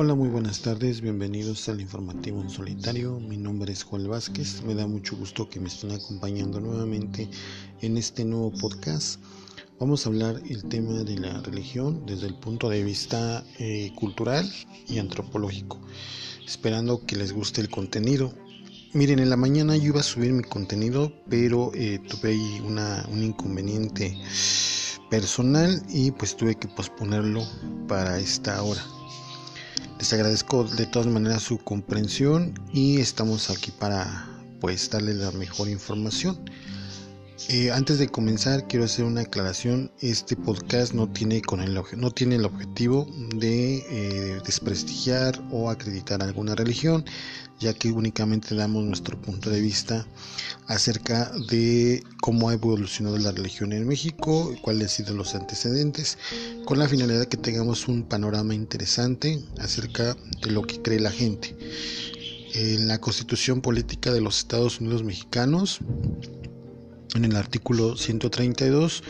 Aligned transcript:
Hola, 0.00 0.14
muy 0.14 0.28
buenas 0.28 0.60
tardes, 0.60 1.00
bienvenidos 1.00 1.68
al 1.68 1.80
informativo 1.80 2.40
en 2.40 2.50
solitario. 2.50 3.18
Mi 3.18 3.36
nombre 3.36 3.72
es 3.72 3.82
Juan 3.82 4.08
Vázquez, 4.08 4.62
me 4.62 4.76
da 4.76 4.86
mucho 4.86 5.16
gusto 5.16 5.48
que 5.48 5.58
me 5.58 5.66
estén 5.66 5.90
acompañando 5.90 6.60
nuevamente 6.60 7.28
en 7.80 7.96
este 7.96 8.24
nuevo 8.24 8.52
podcast. 8.52 9.20
Vamos 9.80 10.06
a 10.06 10.10
hablar 10.10 10.40
el 10.48 10.62
tema 10.68 11.02
de 11.02 11.18
la 11.18 11.40
religión 11.40 12.06
desde 12.06 12.28
el 12.28 12.34
punto 12.34 12.68
de 12.68 12.84
vista 12.84 13.42
eh, 13.58 13.90
cultural 13.96 14.48
y 14.86 15.00
antropológico, 15.00 15.80
esperando 16.46 17.04
que 17.04 17.16
les 17.16 17.32
guste 17.32 17.60
el 17.60 17.68
contenido. 17.68 18.32
Miren, 18.92 19.18
en 19.18 19.30
la 19.30 19.36
mañana 19.36 19.76
yo 19.76 19.86
iba 19.86 19.98
a 19.98 20.04
subir 20.04 20.32
mi 20.32 20.44
contenido, 20.44 21.12
pero 21.28 21.72
eh, 21.74 21.98
tuve 22.08 22.30
ahí 22.30 22.62
una, 22.64 23.04
un 23.10 23.24
inconveniente 23.24 24.16
personal 25.10 25.82
y 25.88 26.12
pues 26.12 26.36
tuve 26.36 26.54
que 26.54 26.68
posponerlo 26.68 27.42
para 27.88 28.20
esta 28.20 28.62
hora. 28.62 28.80
Les 29.98 30.12
agradezco 30.12 30.62
de 30.62 30.86
todas 30.86 31.08
maneras 31.08 31.42
su 31.42 31.58
comprensión 31.58 32.54
y 32.72 33.00
estamos 33.00 33.50
aquí 33.50 33.72
para 33.72 34.28
pues 34.60 34.88
darles 34.90 35.16
la 35.16 35.32
mejor 35.32 35.68
información. 35.68 36.38
Eh, 37.46 37.70
antes 37.70 37.98
de 37.98 38.08
comenzar 38.08 38.66
quiero 38.66 38.84
hacer 38.84 39.04
una 39.04 39.20
aclaración. 39.22 39.92
Este 40.00 40.34
podcast 40.36 40.92
no 40.92 41.08
tiene, 41.08 41.40
con 41.40 41.60
el, 41.60 41.80
no 41.96 42.10
tiene 42.10 42.34
el 42.34 42.44
objetivo 42.44 43.06
de 43.36 43.76
eh, 43.88 44.40
desprestigiar 44.44 45.40
o 45.52 45.70
acreditar 45.70 46.20
alguna 46.20 46.56
religión, 46.56 47.04
ya 47.60 47.72
que 47.72 47.92
únicamente 47.92 48.56
damos 48.56 48.84
nuestro 48.84 49.20
punto 49.22 49.50
de 49.50 49.60
vista 49.60 50.04
acerca 50.66 51.30
de 51.48 52.02
cómo 52.20 52.48
ha 52.48 52.54
evolucionado 52.54 53.16
la 53.18 53.30
religión 53.30 53.72
en 53.72 53.86
México, 53.86 54.54
cuáles 54.60 54.82
han 54.82 54.88
sido 55.06 55.14
los 55.14 55.34
antecedentes, 55.36 56.18
con 56.64 56.80
la 56.80 56.88
finalidad 56.88 57.20
de 57.20 57.28
que 57.28 57.36
tengamos 57.36 57.86
un 57.86 58.02
panorama 58.02 58.52
interesante 58.52 59.40
acerca 59.60 60.16
de 60.42 60.50
lo 60.50 60.62
que 60.62 60.82
cree 60.82 60.98
la 60.98 61.12
gente. 61.12 61.56
En 62.54 62.88
la 62.88 62.98
constitución 62.98 63.60
política 63.60 64.12
de 64.12 64.20
los 64.20 64.38
Estados 64.38 64.80
Unidos 64.80 65.04
mexicanos, 65.04 65.80
en 67.14 67.24
el 67.24 67.36
artículo 67.36 67.96
132, 67.96 69.02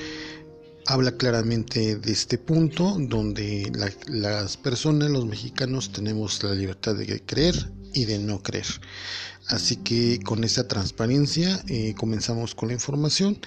habla 0.86 1.12
claramente 1.12 1.96
de 1.96 2.12
este 2.12 2.38
punto 2.38 2.96
donde 2.98 3.70
las 4.08 4.56
personas, 4.56 5.10
los 5.10 5.26
mexicanos, 5.26 5.92
tenemos 5.92 6.42
la 6.42 6.54
libertad 6.54 6.94
de 6.94 7.20
creer 7.24 7.70
y 7.92 8.04
de 8.06 8.18
no 8.18 8.42
creer. 8.42 8.66
Así 9.48 9.76
que 9.76 10.20
con 10.20 10.44
esa 10.44 10.68
transparencia 10.68 11.62
eh, 11.68 11.94
comenzamos 11.96 12.54
con 12.54 12.68
la 12.68 12.74
información. 12.74 13.38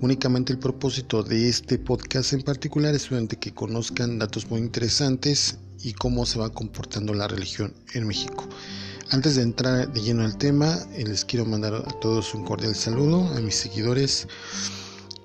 Únicamente 0.00 0.52
el 0.52 0.58
propósito 0.58 1.22
de 1.22 1.48
este 1.48 1.78
podcast 1.78 2.32
en 2.32 2.42
particular 2.42 2.94
es 2.94 3.08
que 3.40 3.54
conozcan 3.54 4.18
datos 4.18 4.50
muy 4.50 4.60
interesantes 4.60 5.58
y 5.80 5.92
cómo 5.92 6.26
se 6.26 6.40
va 6.40 6.50
comportando 6.50 7.14
la 7.14 7.28
religión 7.28 7.72
en 7.94 8.08
México. 8.08 8.48
Antes 9.10 9.36
de 9.36 9.42
entrar 9.42 9.90
de 9.90 10.02
lleno 10.02 10.22
al 10.22 10.36
tema, 10.36 10.76
eh, 10.92 11.02
les 11.06 11.24
quiero 11.24 11.46
mandar 11.46 11.72
a 11.72 12.00
todos 12.00 12.34
un 12.34 12.44
cordial 12.44 12.74
saludo 12.74 13.26
a 13.34 13.40
mis 13.40 13.54
seguidores 13.54 14.28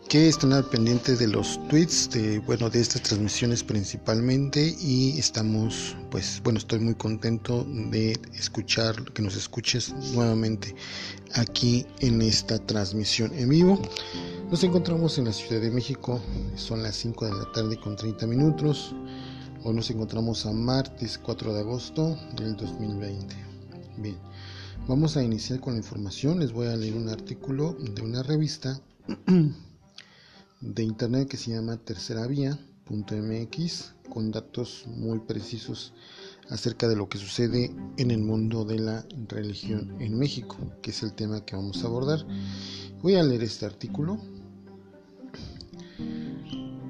que 0.07 0.29
están 0.29 0.53
al 0.53 0.63
pendiente 0.63 1.17
de 1.17 1.27
los 1.27 1.59
tweets 1.67 2.09
de 2.11 2.39
bueno 2.39 2.69
de 2.69 2.79
estas 2.79 3.01
transmisiones 3.01 3.61
principalmente 3.61 4.73
y 4.79 5.19
estamos 5.19 5.97
pues 6.11 6.39
bueno 6.43 6.59
estoy 6.59 6.79
muy 6.79 6.95
contento 6.95 7.65
de 7.65 8.17
escuchar 8.33 9.03
que 9.11 9.21
nos 9.21 9.35
escuches 9.35 9.93
nuevamente 10.13 10.75
aquí 11.33 11.85
en 11.99 12.21
esta 12.21 12.59
transmisión 12.59 13.33
en 13.33 13.49
vivo. 13.49 13.81
Nos 14.49 14.63
encontramos 14.63 15.17
en 15.17 15.25
la 15.25 15.33
Ciudad 15.33 15.61
de 15.61 15.71
México 15.71 16.21
son 16.55 16.83
las 16.83 16.95
5 16.95 17.25
de 17.25 17.33
la 17.33 17.51
tarde 17.51 17.77
con 17.77 17.97
30 17.97 18.27
minutos. 18.27 18.95
Hoy 19.65 19.73
nos 19.73 19.89
encontramos 19.89 20.45
a 20.45 20.53
martes 20.53 21.17
4 21.17 21.53
de 21.53 21.59
agosto 21.59 22.17
del 22.37 22.55
2020 22.55 23.52
bien 23.97 24.17
vamos 24.87 25.17
a 25.17 25.23
iniciar 25.23 25.59
con 25.59 25.73
la 25.73 25.79
información 25.79 26.39
les 26.39 26.51
voy 26.51 26.67
a 26.67 26.75
leer 26.75 26.95
un 26.95 27.09
artículo 27.09 27.73
de 27.73 28.01
una 28.01 28.23
revista 28.23 28.81
de 30.61 30.83
internet 30.83 31.27
que 31.27 31.37
se 31.37 31.51
llama 31.51 31.77
terceravía.mx 31.77 33.93
con 34.09 34.31
datos 34.31 34.85
muy 34.87 35.19
precisos 35.19 35.93
acerca 36.49 36.87
de 36.87 36.95
lo 36.95 37.09
que 37.09 37.17
sucede 37.17 37.75
en 37.97 38.11
el 38.11 38.21
mundo 38.21 38.65
de 38.65 38.79
la 38.79 39.05
religión 39.27 39.95
en 39.99 40.17
México, 40.17 40.57
que 40.81 40.91
es 40.91 41.03
el 41.03 41.13
tema 41.13 41.45
que 41.45 41.55
vamos 41.55 41.83
a 41.83 41.87
abordar. 41.87 42.25
Voy 43.01 43.15
a 43.15 43.23
leer 43.23 43.43
este 43.43 43.65
artículo. 43.65 44.19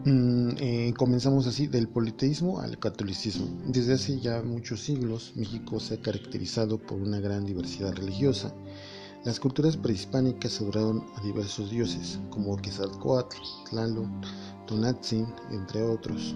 Mm, 0.06 0.50
eh, 0.60 0.94
comenzamos 0.98 1.48
así, 1.48 1.68
del 1.68 1.88
politeísmo 1.88 2.60
al 2.60 2.78
catolicismo. 2.78 3.48
Desde 3.66 3.94
hace 3.94 4.20
ya 4.20 4.42
muchos 4.42 4.82
siglos, 4.82 5.34
México 5.36 5.80
se 5.80 5.96
ha 5.96 6.02
caracterizado 6.02 6.78
por 6.78 7.02
una 7.02 7.20
gran 7.20 7.46
diversidad 7.46 7.94
religiosa 7.94 8.54
las 9.26 9.40
culturas 9.40 9.78
prehispánicas 9.78 10.60
adoraron 10.60 11.02
a 11.16 11.22
diversos 11.24 11.72
dioses, 11.72 12.20
como 12.30 12.58
Quetzalcoatl, 12.58 13.38
Tlaloc, 13.70 14.10
Tonatzin, 14.68 15.26
entre 15.50 15.82
otros. 15.82 16.36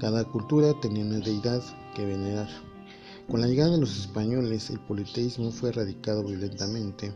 Cada 0.00 0.24
cultura 0.24 0.74
tenía 0.80 1.04
una 1.04 1.20
deidad 1.20 1.62
que 1.94 2.04
venerar. 2.04 2.48
Con 3.28 3.42
la 3.42 3.46
llegada 3.46 3.72
de 3.72 3.78
los 3.78 3.94
españoles, 3.98 4.70
el 4.70 4.80
politeísmo 4.80 5.50
fue 5.50 5.68
erradicado 5.68 6.24
violentamente 6.24 7.12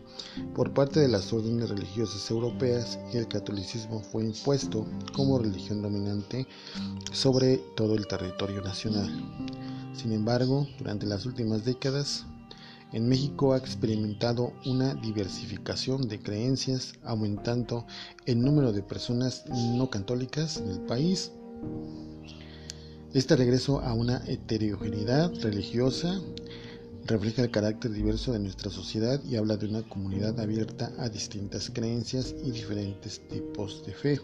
por 0.54 0.74
parte 0.74 1.00
de 1.00 1.08
las 1.08 1.32
órdenes 1.32 1.70
religiosas 1.70 2.30
europeas 2.30 2.98
y 3.14 3.16
el 3.16 3.28
catolicismo 3.28 4.00
fue 4.00 4.24
impuesto 4.24 4.86
como 5.14 5.38
religión 5.38 5.80
dominante 5.80 6.46
sobre 7.12 7.56
todo 7.76 7.94
el 7.94 8.06
territorio 8.06 8.60
nacional. 8.60 9.10
Sin 9.94 10.12
embargo, 10.12 10.66
durante 10.78 11.06
las 11.06 11.24
últimas 11.24 11.64
décadas, 11.64 12.26
en 12.92 13.08
México 13.08 13.54
ha 13.54 13.56
experimentado 13.56 14.52
una 14.66 14.92
diversificación 14.94 16.08
de 16.08 16.20
creencias, 16.20 16.92
aumentando 17.04 17.86
el 18.26 18.42
número 18.42 18.70
de 18.72 18.82
personas 18.82 19.44
no 19.48 19.88
católicas 19.88 20.58
en 20.58 20.72
el 20.72 20.80
país. 20.80 21.32
Este 23.14 23.36
regreso 23.36 23.80
a 23.80 23.92
una 23.92 24.22
heterogeneidad 24.26 25.30
religiosa 25.42 26.18
refleja 27.04 27.42
el 27.42 27.50
carácter 27.50 27.92
diverso 27.92 28.32
de 28.32 28.38
nuestra 28.38 28.70
sociedad 28.70 29.22
y 29.22 29.36
habla 29.36 29.58
de 29.58 29.66
una 29.66 29.82
comunidad 29.82 30.40
abierta 30.40 30.90
a 30.98 31.10
distintas 31.10 31.68
creencias 31.68 32.34
y 32.42 32.50
diferentes 32.52 33.20
tipos 33.28 33.84
de 33.84 33.92
fe. 33.92 34.20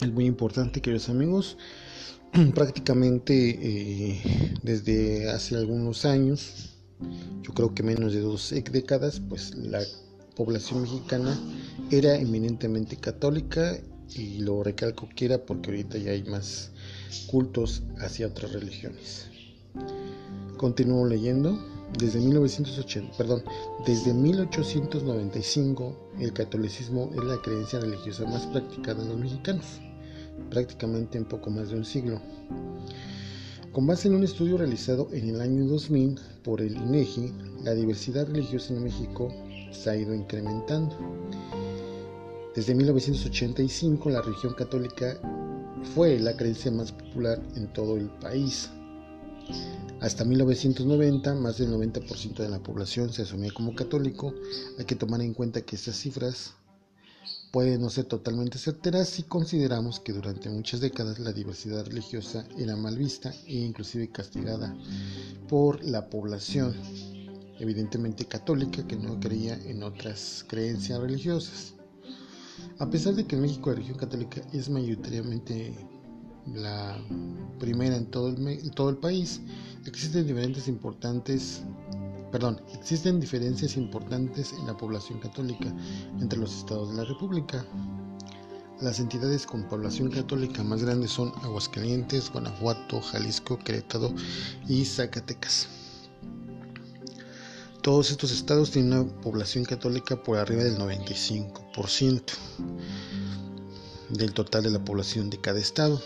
Es 0.00 0.10
muy 0.10 0.24
importante, 0.24 0.80
queridos 0.80 1.10
amigos, 1.10 1.58
prácticamente 2.54 3.58
eh, 3.60 4.54
desde 4.62 5.28
hace 5.28 5.56
algunos 5.56 6.06
años 6.06 6.78
yo 7.42 7.52
creo 7.52 7.74
que 7.74 7.82
menos 7.82 8.14
de 8.14 8.20
dos 8.20 8.54
décadas, 8.72 9.20
pues 9.28 9.54
la 9.54 9.82
población 10.34 10.80
mexicana 10.80 11.38
era 11.90 12.16
eminentemente 12.16 12.96
católica 12.96 13.78
y 14.14 14.38
lo 14.38 14.62
recalco 14.62 15.10
quiera 15.14 15.44
porque 15.44 15.70
ahorita 15.70 15.98
ya 15.98 16.12
hay 16.12 16.22
más 16.24 16.70
cultos 17.26 17.82
hacia 17.98 18.26
otras 18.26 18.52
religiones. 18.52 19.26
Continúo 20.56 21.06
leyendo. 21.06 21.58
Desde 21.98 22.20
1980, 22.20 23.16
perdón, 23.16 23.42
desde 23.86 24.12
1895 24.12 26.10
el 26.20 26.34
catolicismo 26.34 27.10
es 27.14 27.24
la 27.24 27.40
creencia 27.40 27.80
religiosa 27.80 28.26
más 28.26 28.44
practicada 28.46 29.02
en 29.02 29.08
los 29.08 29.18
mexicanos, 29.18 29.64
prácticamente 30.50 31.16
en 31.16 31.24
poco 31.24 31.48
más 31.48 31.70
de 31.70 31.76
un 31.76 31.86
siglo. 31.86 32.20
Con 33.72 33.86
base 33.86 34.08
en 34.08 34.16
un 34.16 34.24
estudio 34.24 34.58
realizado 34.58 35.08
en 35.12 35.30
el 35.30 35.40
año 35.40 35.64
2000 35.66 36.18
por 36.42 36.60
el 36.60 36.76
INEGI, 36.76 37.26
e 37.26 37.64
la 37.64 37.74
diversidad 37.74 38.26
religiosa 38.26 38.74
en 38.74 38.84
México 38.84 39.32
se 39.70 39.88
ha 39.88 39.96
ido 39.96 40.14
incrementando. 40.14 40.94
Desde 42.54 42.74
1985 42.74 44.10
la 44.10 44.20
religión 44.20 44.52
católica 44.54 45.18
fue 45.94 46.18
la 46.18 46.36
creencia 46.36 46.70
más 46.70 46.92
popular 46.92 47.42
en 47.54 47.72
todo 47.72 47.96
el 47.96 48.08
país. 48.08 48.70
Hasta 50.00 50.24
1990, 50.24 51.34
más 51.34 51.58
del 51.58 51.70
90% 51.70 52.36
de 52.36 52.48
la 52.48 52.62
población 52.62 53.12
se 53.12 53.22
asumía 53.22 53.50
como 53.52 53.74
católico. 53.74 54.34
Hay 54.78 54.84
que 54.84 54.94
tomar 54.94 55.20
en 55.22 55.34
cuenta 55.34 55.62
que 55.62 55.76
estas 55.76 55.96
cifras 55.96 56.54
puede 57.50 57.78
no 57.78 57.90
ser 57.90 58.04
totalmente 58.04 58.58
certera 58.58 59.04
si 59.04 59.22
consideramos 59.22 60.00
que 60.00 60.12
durante 60.12 60.50
muchas 60.50 60.80
décadas 60.80 61.18
la 61.18 61.32
diversidad 61.32 61.86
religiosa 61.86 62.46
era 62.58 62.76
mal 62.76 62.96
vista 62.96 63.32
e 63.46 63.54
inclusive 63.54 64.10
castigada 64.10 64.76
por 65.48 65.82
la 65.84 66.08
población, 66.10 66.74
evidentemente 67.58 68.26
católica, 68.26 68.86
que 68.86 68.96
no 68.96 69.18
creía 69.18 69.54
en 69.64 69.82
otras 69.82 70.44
creencias 70.46 71.00
religiosas. 71.00 71.74
A 72.78 72.88
pesar 72.88 73.14
de 73.14 73.26
que 73.26 73.36
en 73.36 73.42
México 73.42 73.70
la 73.70 73.76
religión 73.76 73.98
católica 73.98 74.40
es 74.52 74.68
mayoritariamente 74.68 75.74
la 76.46 76.96
primera 77.58 77.96
en 77.96 78.06
todo 78.06 78.28
el, 78.28 78.96
país, 78.96 79.40
existen 79.84 80.26
diferentes 80.26 80.68
importantes 80.68 81.62
Perdón, 82.30 82.60
existen 82.74 83.20
diferencias 83.20 83.76
importantes 83.78 84.52
en 84.52 84.66
la 84.66 84.76
población 84.76 85.18
católica 85.18 85.74
entre 86.20 86.38
los 86.38 86.58
estados 86.58 86.90
de 86.90 86.96
la 86.96 87.04
República. 87.04 87.64
Las 88.82 89.00
entidades 89.00 89.46
con 89.46 89.66
población 89.66 90.10
católica 90.10 90.62
más 90.62 90.84
grandes 90.84 91.10
son 91.10 91.32
Aguascalientes, 91.42 92.30
Guanajuato, 92.30 93.00
Jalisco, 93.00 93.58
Querétaro 93.58 94.12
y 94.68 94.84
Zacatecas. 94.84 95.68
Todos 97.88 98.10
estos 98.10 98.32
estados 98.32 98.70
tienen 98.70 98.92
una 98.92 99.20
población 99.22 99.64
católica 99.64 100.22
por 100.22 100.36
arriba 100.36 100.62
del 100.62 100.76
95% 100.76 102.22
del 104.10 104.34
total 104.34 104.64
de 104.64 104.70
la 104.72 104.84
población 104.84 105.30
de 105.30 105.40
cada 105.40 105.58
estado. 105.58 105.98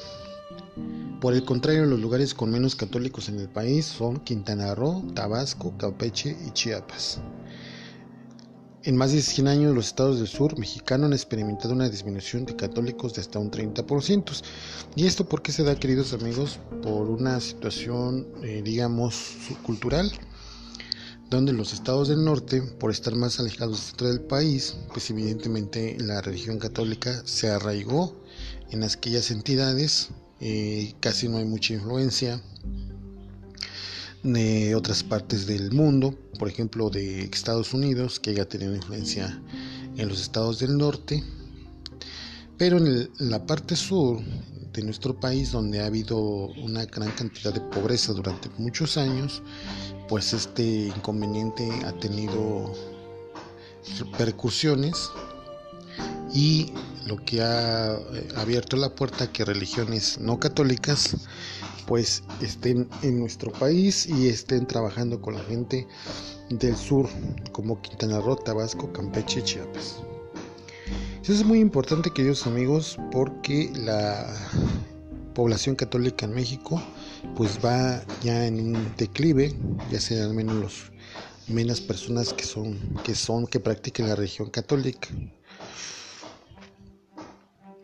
Por 1.20 1.34
el 1.34 1.44
contrario, 1.44 1.84
los 1.86 1.98
lugares 1.98 2.34
con 2.34 2.52
menos 2.52 2.76
católicos 2.76 3.28
en 3.28 3.40
el 3.40 3.48
país 3.48 3.84
son 3.84 4.20
Quintana 4.20 4.76
Roo, 4.76 5.02
Tabasco, 5.12 5.76
Campeche 5.76 6.36
y 6.46 6.52
Chiapas. 6.52 7.18
En 8.84 8.96
más 8.96 9.10
de 9.10 9.20
100 9.20 9.48
años, 9.48 9.74
los 9.74 9.86
estados 9.86 10.18
del 10.18 10.28
sur 10.28 10.56
mexicano 10.60 11.06
han 11.06 11.14
experimentado 11.14 11.74
una 11.74 11.88
disminución 11.88 12.44
de 12.44 12.54
católicos 12.54 13.14
de 13.14 13.22
hasta 13.22 13.40
un 13.40 13.50
30%. 13.50 14.40
¿Y 14.94 15.06
esto 15.06 15.28
por 15.28 15.42
qué 15.42 15.50
se 15.50 15.64
da, 15.64 15.74
queridos 15.74 16.12
amigos? 16.12 16.60
Por 16.80 17.10
una 17.10 17.40
situación, 17.40 18.28
eh, 18.44 18.62
digamos, 18.64 19.34
cultural, 19.64 20.12
donde 21.36 21.52
los 21.54 21.72
estados 21.72 22.08
del 22.08 22.24
norte, 22.24 22.60
por 22.62 22.90
estar 22.90 23.14
más 23.14 23.40
alejados 23.40 23.78
del 23.78 23.86
centro 23.86 24.08
del 24.08 24.20
país, 24.20 24.76
pues 24.92 25.08
evidentemente 25.10 25.96
la 25.98 26.20
religión 26.20 26.58
católica 26.58 27.22
se 27.24 27.48
arraigó 27.48 28.22
en 28.70 28.82
aquellas 28.82 29.30
entidades, 29.30 30.10
eh, 30.40 30.94
casi 31.00 31.28
no 31.28 31.38
hay 31.38 31.46
mucha 31.46 31.72
influencia 31.72 32.42
de 34.22 34.74
otras 34.74 35.02
partes 35.02 35.46
del 35.46 35.72
mundo, 35.72 36.14
por 36.38 36.48
ejemplo 36.48 36.90
de 36.90 37.24
Estados 37.24 37.72
Unidos, 37.72 38.20
que 38.20 38.30
haya 38.30 38.46
tenido 38.46 38.74
influencia 38.74 39.40
en 39.96 40.08
los 40.08 40.20
estados 40.20 40.58
del 40.58 40.76
norte, 40.76 41.24
pero 42.58 42.76
en, 42.76 43.10
la 43.18 43.46
parte 43.46 43.74
sur 43.74 44.20
de 44.72 44.82
nuestro 44.82 45.18
país, 45.18 45.52
donde 45.52 45.80
ha 45.80 45.86
habido 45.86 46.18
una 46.18 46.84
gran 46.84 47.10
cantidad 47.12 47.52
de 47.52 47.60
pobreza 47.60 48.12
durante 48.12 48.48
muchos 48.58 48.96
años, 48.96 49.42
pues 50.08 50.32
este 50.32 50.62
inconveniente 50.62 51.68
ha 51.86 51.92
tenido 51.92 52.72
repercusiones 53.98 55.10
y 56.32 56.72
lo 57.06 57.16
que 57.16 57.42
ha 57.42 57.94
eh, 57.94 58.28
abierto 58.36 58.76
la 58.76 58.94
puerta 58.94 59.24
a 59.24 59.32
que 59.32 59.44
religiones 59.44 60.18
no 60.18 60.38
católicas 60.38 61.16
pues 61.86 62.22
estén 62.40 62.88
en 63.02 63.20
nuestro 63.20 63.52
país 63.52 64.06
y 64.06 64.28
estén 64.28 64.66
trabajando 64.66 65.20
con 65.20 65.34
la 65.34 65.42
gente 65.44 65.86
del 66.48 66.76
sur 66.76 67.08
como 67.50 67.80
Quintana 67.82 68.20
Roo, 68.20 68.36
Tabasco, 68.36 68.92
Campeche 68.92 69.40
y 69.40 69.42
Chiapas. 69.42 69.96
Eso 71.22 71.32
es 71.32 71.44
muy 71.44 71.60
importante 71.60 72.10
queridos 72.10 72.46
amigos 72.46 72.98
porque 73.10 73.72
la 73.74 74.26
población 75.34 75.76
católica 75.76 76.26
en 76.26 76.34
México 76.34 76.80
pues 77.36 77.58
va 77.64 78.02
ya 78.22 78.46
en 78.46 78.60
un 78.60 78.96
declive, 78.96 79.54
ya 79.90 80.24
al 80.24 80.34
menos 80.34 80.56
los 80.56 80.92
menos 81.48 81.80
personas 81.80 82.32
que 82.32 82.44
son 82.44 82.78
que 83.04 83.14
son 83.14 83.46
que 83.46 83.60
practiquen 83.60 84.08
la 84.08 84.16
religión 84.16 84.50
católica. 84.50 85.08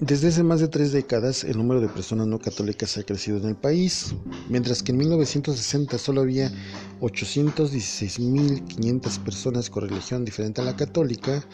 Desde 0.01 0.29
hace 0.29 0.45
más 0.45 0.61
de 0.61 0.69
tres 0.69 0.93
décadas, 0.93 1.43
el 1.43 1.59
número 1.59 1.81
de 1.81 1.89
personas 1.89 2.29
no 2.29 2.39
católicas 2.39 2.97
ha 2.99 3.03
crecido 3.03 3.39
en 3.39 3.49
el 3.49 3.57
país, 3.57 4.15
mientras 4.49 4.81
que 4.81 4.93
en 4.93 4.99
1960 4.99 5.99
solo 5.99 6.21
había 6.21 6.53
816.500 7.01 9.19
personas 9.25 9.69
con 9.69 9.89
religión 9.89 10.25
diferente 10.25 10.61
a 10.61 10.65
la 10.65 10.77
católica. 10.77 11.45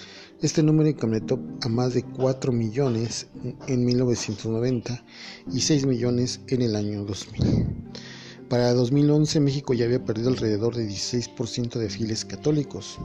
Este 0.43 0.63
número 0.63 0.91
incrementó 0.91 1.39
a 1.63 1.69
más 1.69 1.95
de 1.95 2.03
4 2.03 2.53
millones 2.53 3.29
en 3.67 3.85
1990 3.85 5.05
y 5.53 5.61
6 5.61 5.87
millones 5.87 6.41
en 6.49 6.63
el 6.63 6.77
año 6.77 7.05
2000. 7.05 7.93
Para 8.49 8.75
2011 8.75 9.41
México 9.41 9.75
ya 9.75 9.87
había 9.87 10.05
perdido 10.05 10.29
alrededor 10.29 10.77
de 10.77 10.87
16% 10.87 11.79
de 11.79 11.89
fieles 11.89 12.25
católicos. 12.25 12.99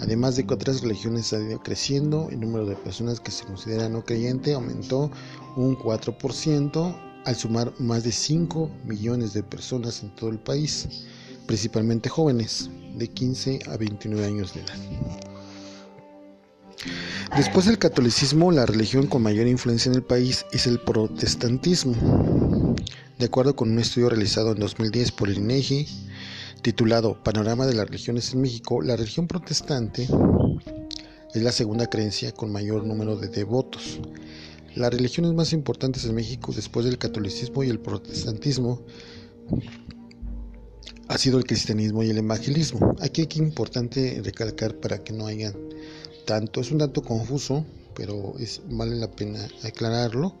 Además 0.00 0.36
de 0.36 0.46
que 0.46 0.54
otras 0.54 0.80
religiones 0.80 1.32
han 1.34 1.48
ido 1.48 1.62
creciendo, 1.62 2.28
el 2.30 2.40
número 2.40 2.66
de 2.66 2.74
personas 2.76 3.20
que 3.20 3.30
se 3.30 3.44
consideran 3.44 3.92
no 3.92 4.04
creyente 4.04 4.54
aumentó 4.54 5.10
un 5.56 5.76
4% 5.76 6.96
al 7.26 7.36
sumar 7.36 7.72
más 7.78 8.02
de 8.02 8.12
5 8.12 8.70
millones 8.86 9.34
de 9.34 9.42
personas 9.42 10.02
en 10.02 10.14
todo 10.14 10.30
el 10.30 10.38
país, 10.38 10.88
principalmente 11.46 12.08
jóvenes 12.08 12.70
de 12.96 13.08
15 13.08 13.60
a 13.70 13.76
29 13.76 14.24
años 14.24 14.54
de 14.54 14.60
edad. 14.62 15.33
Después 17.36 17.66
del 17.66 17.78
catolicismo, 17.78 18.52
la 18.52 18.64
religión 18.64 19.08
con 19.08 19.22
mayor 19.22 19.48
influencia 19.48 19.90
en 19.90 19.96
el 19.96 20.04
país 20.04 20.46
es 20.52 20.68
el 20.68 20.78
protestantismo. 20.78 22.76
De 23.18 23.26
acuerdo 23.26 23.56
con 23.56 23.72
un 23.72 23.78
estudio 23.80 24.08
realizado 24.08 24.52
en 24.52 24.60
2010 24.60 25.10
por 25.12 25.28
el 25.28 25.38
INEGI, 25.38 25.88
titulado 26.62 27.22
Panorama 27.24 27.66
de 27.66 27.74
las 27.74 27.86
religiones 27.86 28.32
en 28.32 28.40
México, 28.40 28.82
la 28.82 28.94
religión 28.94 29.26
protestante 29.26 30.06
es 31.34 31.42
la 31.42 31.50
segunda 31.50 31.88
creencia 31.88 32.30
con 32.30 32.52
mayor 32.52 32.84
número 32.86 33.16
de 33.16 33.28
devotos. 33.28 33.98
Las 34.76 34.92
religiones 34.92 35.32
más 35.32 35.52
importantes 35.52 36.04
en 36.04 36.14
México 36.14 36.52
después 36.54 36.86
del 36.86 36.98
catolicismo 36.98 37.64
y 37.64 37.68
el 37.70 37.80
protestantismo 37.80 38.82
ha 41.08 41.18
sido 41.18 41.38
el 41.38 41.44
cristianismo 41.44 42.04
y 42.04 42.10
el 42.10 42.18
evangelismo. 42.18 42.94
Aquí 43.00 43.22
es 43.22 43.36
importante 43.36 44.20
recalcar 44.24 44.76
para 44.78 45.02
que 45.02 45.12
no 45.12 45.26
haya 45.26 45.52
tanto, 46.24 46.60
es 46.60 46.70
un 46.70 46.78
dato 46.78 47.02
confuso, 47.02 47.64
pero 47.94 48.34
es, 48.38 48.62
vale 48.68 48.96
la 48.96 49.10
pena 49.10 49.46
aclararlo. 49.62 50.34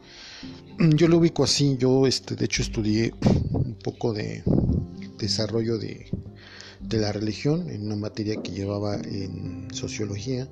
Yo 0.78 1.08
lo 1.08 1.18
ubico 1.18 1.44
así, 1.44 1.76
yo 1.78 2.06
este, 2.06 2.34
de 2.34 2.44
hecho 2.44 2.62
estudié 2.62 3.14
un 3.52 3.76
poco 3.82 4.12
de 4.12 4.42
desarrollo 5.18 5.78
de, 5.78 6.10
la 6.90 7.12
religión 7.12 7.68
en 7.70 7.86
una 7.86 7.96
materia 7.96 8.40
que 8.42 8.52
llevaba 8.52 8.96
en 8.96 9.68
sociología. 9.72 10.48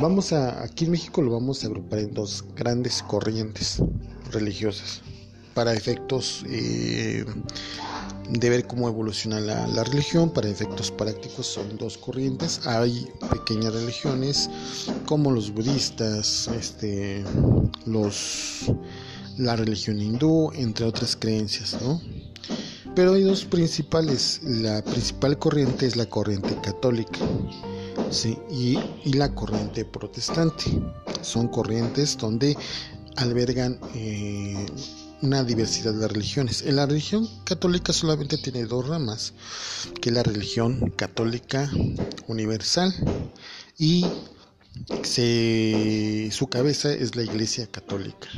Vamos 0.00 0.32
a, 0.32 0.62
aquí 0.62 0.84
en 0.84 0.92
México 0.92 1.22
lo 1.22 1.32
vamos 1.32 1.62
a 1.62 1.68
agrupar 1.68 2.00
en 2.00 2.12
dos 2.12 2.44
grandes 2.56 3.02
corrientes 3.02 3.82
religiosas 4.30 5.02
para 5.54 5.74
efectos 5.74 6.44
eh, 6.48 7.24
de 8.30 8.50
ver 8.50 8.66
cómo 8.66 8.88
evoluciona 8.88 9.40
la, 9.40 9.66
la, 9.66 9.84
religión. 9.84 10.30
Para 10.30 10.48
efectos 10.48 10.90
prácticos 10.90 11.46
son 11.46 11.76
dos 11.78 11.96
corrientes. 11.98 12.66
Hay 12.66 13.08
pequeñas 13.30 13.72
religiones 13.72 14.50
como 15.06 15.30
los 15.30 15.52
budistas, 15.52 16.48
este, 16.48 17.24
los, 17.86 18.66
la 19.36 19.56
religión 19.56 20.00
hindú, 20.00 20.50
entre 20.54 20.84
otras 20.84 21.16
creencias, 21.16 21.80
¿no? 21.80 22.00
Pero 22.94 23.14
hay 23.14 23.22
dos 23.22 23.44
principales. 23.44 24.40
La 24.42 24.82
principal 24.82 25.38
corriente 25.38 25.86
es 25.86 25.96
la 25.96 26.06
corriente 26.06 26.56
católica 26.62 27.20
¿sí? 28.10 28.36
y, 28.50 28.78
la 29.14 29.34
corriente 29.34 29.84
protestante. 29.84 30.64
Son 31.22 31.48
corrientes 31.48 32.16
donde 32.18 32.56
albergan 33.16 33.78
eh, 33.94 34.66
una 35.22 35.44
diversidad 35.44 35.94
de 35.94 36.08
religiones. 36.08 36.62
En 36.62 36.76
la 36.76 36.86
religión 36.86 37.28
católica 37.44 37.92
solamente 37.92 38.38
tiene 38.38 38.64
dos 38.64 38.86
ramas, 38.86 39.32
que 40.00 40.10
es 40.10 40.14
la 40.14 40.22
religión 40.22 40.90
católica 40.96 41.70
universal 42.26 42.94
y 43.78 44.06
su 46.30 46.46
cabeza 46.48 46.92
es 46.92 47.16
la 47.16 47.22
Iglesia 47.22 47.66
Católica. 47.66 48.28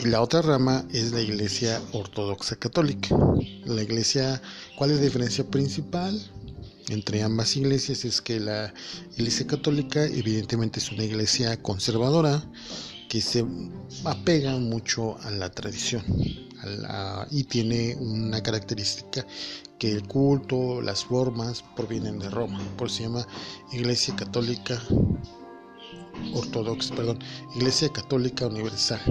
Y 0.00 0.06
la 0.06 0.22
otra 0.22 0.42
rama 0.42 0.84
es 0.92 1.12
la 1.12 1.20
Iglesia 1.20 1.80
Ortodoxa 1.92 2.56
Católica. 2.56 3.16
La 3.64 3.82
Iglesia, 3.82 4.40
¿cuál 4.76 4.90
es 4.90 4.96
la 4.98 5.04
diferencia 5.04 5.44
principal? 5.44 6.20
entre 6.88 7.22
ambas 7.22 7.56
iglesias 7.56 8.04
es 8.04 8.20
que 8.20 8.40
la 8.40 8.74
iglesia 9.16 9.46
católica 9.46 10.04
evidentemente 10.04 10.80
es 10.80 10.90
una 10.90 11.04
iglesia 11.04 11.56
conservadora 11.62 12.42
que 13.12 13.20
se 13.20 13.44
apega 14.06 14.56
mucho 14.56 15.18
a 15.20 15.30
la 15.30 15.50
tradición 15.50 16.02
y 17.30 17.44
tiene 17.44 17.94
una 17.96 18.42
característica 18.42 19.26
que 19.78 19.92
el 19.92 20.08
culto, 20.08 20.80
las 20.80 21.04
formas 21.04 21.62
provienen 21.76 22.18
de 22.18 22.30
Roma, 22.30 22.58
por 22.78 22.86
eso 22.86 22.96
se 22.96 23.02
llama 23.02 23.26
iglesia 23.70 24.16
católica 24.16 24.82
ortodoxa, 26.32 26.94
perdón, 26.94 27.18
iglesia 27.54 27.90
católica 27.90 28.46
universal 28.46 29.02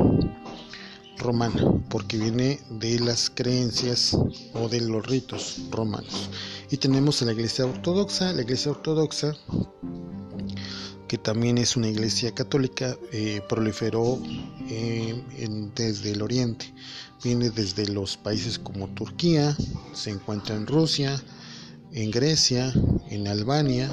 romana, 1.19 1.61
porque 1.87 2.17
viene 2.17 2.59
de 2.71 2.99
las 3.01 3.29
creencias 3.29 4.17
o 4.55 4.67
de 4.67 4.81
los 4.81 5.05
ritos 5.05 5.61
romanos. 5.69 6.31
Y 6.71 6.77
tenemos 6.77 7.21
a 7.21 7.25
la 7.25 7.33
iglesia 7.33 7.67
ortodoxa, 7.67 8.33
la 8.33 8.41
iglesia 8.41 8.71
ortodoxa 8.71 9.35
que 11.11 11.17
también 11.17 11.57
es 11.57 11.75
una 11.75 11.89
iglesia 11.89 12.33
católica, 12.33 12.97
eh, 13.11 13.41
proliferó 13.49 14.17
eh, 14.69 15.21
desde 15.75 16.13
el 16.13 16.21
oriente, 16.21 16.73
viene 17.21 17.49
desde 17.49 17.85
los 17.87 18.15
países 18.15 18.57
como 18.57 18.87
Turquía, 18.87 19.53
se 19.91 20.11
encuentra 20.11 20.55
en 20.55 20.65
Rusia, 20.65 21.21
en 21.91 22.11
Grecia, 22.11 22.71
en 23.09 23.27
Albania, 23.27 23.89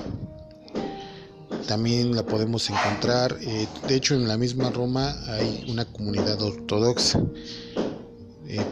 también 1.67 2.15
la 2.15 2.25
podemos 2.25 2.71
encontrar, 2.71 3.37
eh, 3.41 3.67
de 3.89 3.97
hecho 3.97 4.15
en 4.15 4.29
la 4.29 4.39
misma 4.39 4.71
Roma 4.71 5.17
hay 5.27 5.67
una 5.69 5.87
comunidad 5.87 6.41
ortodoxa. 6.41 7.21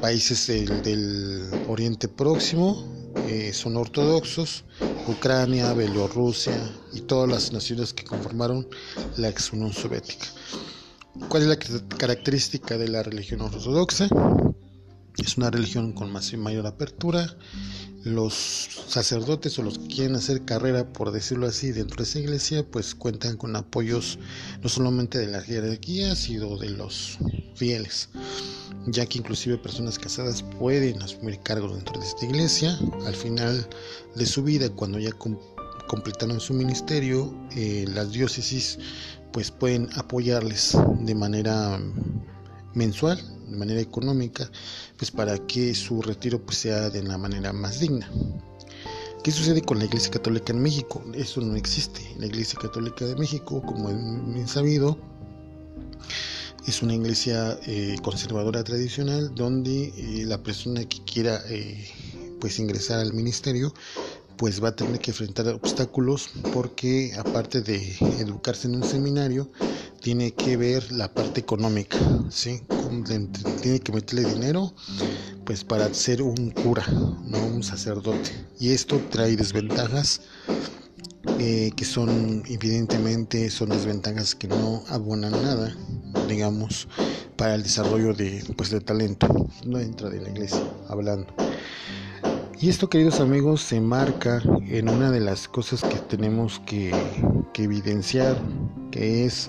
Países 0.01 0.47
del, 0.47 1.51
Oriente 1.69 2.07
Próximo 2.07 2.87
son 3.53 3.77
ortodoxos, 3.77 4.65
Ucrania, 5.09 5.73
Bielorrusia 5.73 6.59
y 6.93 7.03
todas 7.03 7.31
las 7.31 7.53
naciones 7.53 7.93
que 7.93 8.05
conformaron 8.05 8.69
la 9.17 9.29
ex 9.29 9.53
Unión 9.53 9.73
Soviética. 9.73 10.27
¿Cuál 11.29 11.43
es 11.43 11.49
la 11.49 11.89
característica 11.89 12.77
de 12.77 12.89
la 12.89 13.03
religión 13.03 13.41
ortodoxa? 13.41 14.09
Es 15.17 15.37
una 15.37 15.51
religión 15.51 15.93
con 15.93 16.13
más 16.13 16.33
y 16.33 16.37
mayor 16.37 16.67
apertura. 16.67 17.37
Los 18.07 18.69
sacerdotes 18.87 19.59
o 19.59 19.65
los 19.65 19.81
que 19.81 19.89
quieren 19.89 20.15
hacer 20.15 20.45
carrera, 20.45 20.93
por 20.93 21.11
decirlo 21.11 21.49
así, 21.49 21.73
dentro 21.73 21.97
de 21.97 22.05
esa 22.05 22.21
iglesia, 22.21 22.65
pues 22.65 22.95
cuentan 22.95 23.37
con 23.37 23.57
apoyos 23.57 24.21
no 24.63 24.69
solamente 24.69 25.19
de 25.19 25.27
la 25.27 25.43
jerarquía, 25.43 26.15
sino 26.15 26.57
de 26.57 26.71
los 26.71 27.19
fieles, 27.57 28.11
ya 28.87 29.07
que 29.07 29.19
inclusive 29.19 29.59
personas 29.59 29.99
casadas 29.99 30.45
pueden 30.45 31.03
asumir 31.03 31.41
cargos 31.41 31.75
dentro 31.75 31.99
de 31.99 32.07
esta 32.07 32.25
iglesia. 32.27 32.79
Al 33.07 33.17
final 33.17 33.69
de 34.15 34.25
su 34.25 34.45
vida, 34.45 34.71
cuando 34.71 35.01
ya 35.01 35.11
completaron 35.89 36.39
su 36.39 36.55
ministerio, 36.55 37.35
eh, 37.57 37.87
las 37.89 38.13
diócesis 38.13 38.79
pues 39.33 39.51
pueden 39.51 39.89
apoyarles 39.97 40.79
de 41.01 41.15
manera 41.17 41.81
mensual, 42.73 43.21
de 43.47 43.57
manera 43.57 43.81
económica, 43.81 44.51
pues 44.97 45.11
para 45.11 45.39
que 45.47 45.75
su 45.75 46.03
retiro 46.03 46.41
pues 46.41 46.59
sea 46.59 46.91
de 46.91 47.03
la 47.03 47.19
manera 47.19 47.53
más 47.53 47.81
digna. 47.81 48.11
¿Qué 49.23 49.33
sucede 49.33 49.61
con 49.63 49.79
la 49.79 49.87
Iglesia 49.87 50.11
Católica 50.11 50.53
en 50.53 50.63
México? 50.63 51.03
Eso 51.15 51.41
no 51.41 51.57
existe. 51.57 52.01
La 52.19 52.27
Iglesia 52.27 52.59
Católica 52.61 53.05
de 53.05 53.17
México, 53.17 53.61
como 53.63 53.89
bien 53.89 54.47
sabido, 54.47 54.97
es 56.67 56.83
una 56.83 56.95
iglesia 56.95 57.59
eh, 57.67 57.97
conservadora 58.03 58.65
tradicional 58.65 59.33
donde 59.35 59.93
eh, 59.97 60.25
la 60.27 60.43
persona 60.43 60.85
que 60.85 60.99
quiera 61.05 61.41
eh, 61.49 61.89
pues 62.41 62.59
ingresar 62.59 62.99
al 62.99 63.13
ministerio 63.13 63.73
pues 64.37 64.63
va 64.63 64.71
a 64.71 64.77
tener 64.77 64.99
que 64.99 65.13
enfrentar 65.13 65.47
obstáculos 65.49 66.29
porque 66.53 67.13
aparte 67.17 67.63
de 67.63 67.97
educarse 68.19 68.67
en 68.67 68.77
un 68.77 68.85
seminario 68.85 69.49
tiene 70.07 70.35
que 70.35 70.57
ver 70.57 70.93
la 70.93 71.13
parte 71.13 71.41
económica, 71.41 71.99
¿sí? 72.31 72.63
Tiene 73.61 73.81
que 73.81 73.91
meterle 73.91 74.25
dinero 74.25 74.73
pues 75.45 75.65
para 75.65 75.93
ser 75.93 76.23
un 76.23 76.53
cura, 76.53 76.87
no 76.87 77.45
un 77.45 77.65
sacerdote. 77.65 78.31
Y 78.61 78.71
esto 78.71 79.01
trae 79.11 79.35
desventajas 79.35 80.21
eh, 81.41 81.73
que 81.75 81.85
son 81.85 82.45
evidentemente 82.47 83.51
son 83.51 83.71
desventajas 83.71 84.37
que 84.37 84.47
no 84.47 84.85
abonan 84.91 85.33
nada, 85.33 85.77
digamos, 86.29 86.87
para 87.35 87.57
el 87.57 87.65
desarrollo 87.65 88.15
de 88.15 88.45
pues 88.57 88.71
de 88.71 88.81
talento 88.81 89.27
no 89.65 89.79
dentro 89.79 90.09
de 90.09 90.21
la 90.21 90.29
iglesia, 90.29 90.63
hablando. 90.89 91.35
Y 92.61 92.69
esto, 92.69 92.89
queridos 92.89 93.19
amigos, 93.19 93.61
se 93.61 93.81
marca 93.81 94.41
en 94.69 94.89
una 94.89 95.11
de 95.11 95.19
las 95.19 95.49
cosas 95.49 95.83
que 95.83 95.99
tenemos 95.99 96.61
que, 96.65 96.91
evidenciar, 97.55 98.41
que 98.91 99.25
es 99.27 99.49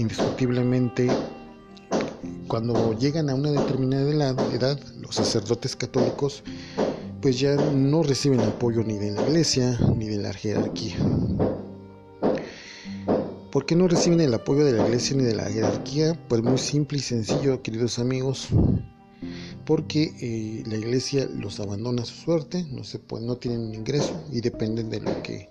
indiscutiblemente 0.00 1.08
cuando 2.48 2.98
llegan 2.98 3.30
a 3.30 3.34
una 3.34 3.50
determinada 3.50 4.10
edad, 4.52 4.78
los 5.00 5.14
sacerdotes 5.14 5.76
católicos 5.76 6.42
pues 7.20 7.38
ya 7.38 7.54
no 7.54 8.02
reciben 8.02 8.40
apoyo 8.40 8.82
ni 8.82 8.94
de 8.94 9.10
la 9.10 9.22
iglesia 9.22 9.78
ni 9.96 10.06
de 10.06 10.16
la 10.16 10.32
jerarquía. 10.32 10.96
¿Por 13.52 13.66
qué 13.66 13.76
no 13.76 13.88
reciben 13.88 14.20
el 14.20 14.32
apoyo 14.32 14.64
de 14.64 14.72
la 14.72 14.84
iglesia 14.86 15.16
ni 15.16 15.24
de 15.24 15.34
la 15.34 15.44
jerarquía? 15.44 16.18
Pues 16.28 16.42
muy 16.42 16.56
simple 16.56 16.98
y 16.98 17.02
sencillo, 17.02 17.62
queridos 17.62 17.98
amigos, 17.98 18.48
porque 19.66 20.14
eh, 20.20 20.62
la 20.66 20.76
iglesia 20.76 21.28
los 21.36 21.60
abandona 21.60 22.02
a 22.02 22.06
su 22.06 22.14
suerte, 22.14 22.64
no 22.70 22.84
se 22.84 22.98
puede, 22.98 23.26
no 23.26 23.36
tienen 23.36 23.74
ingreso 23.74 24.14
y 24.32 24.40
dependen 24.40 24.88
de 24.88 25.00
lo 25.00 25.22
que 25.22 25.48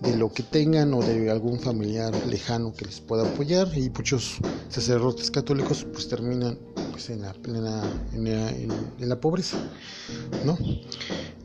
de 0.00 0.16
lo 0.16 0.32
que 0.32 0.42
tengan 0.42 0.92
o 0.94 1.02
de 1.02 1.30
algún 1.30 1.58
familiar 1.58 2.14
lejano 2.26 2.72
que 2.72 2.84
les 2.84 3.00
pueda 3.00 3.28
apoyar. 3.28 3.68
Y 3.76 3.90
muchos 3.90 4.38
sacerdotes 4.68 5.30
católicos 5.30 5.86
pues 5.92 6.08
terminan 6.08 6.58
pues 6.92 7.10
en 7.10 7.22
la 7.22 7.32
plena 7.32 7.82
en 8.12 9.08
la, 9.08 9.20
pobreza 9.20 9.58
no 10.44 10.56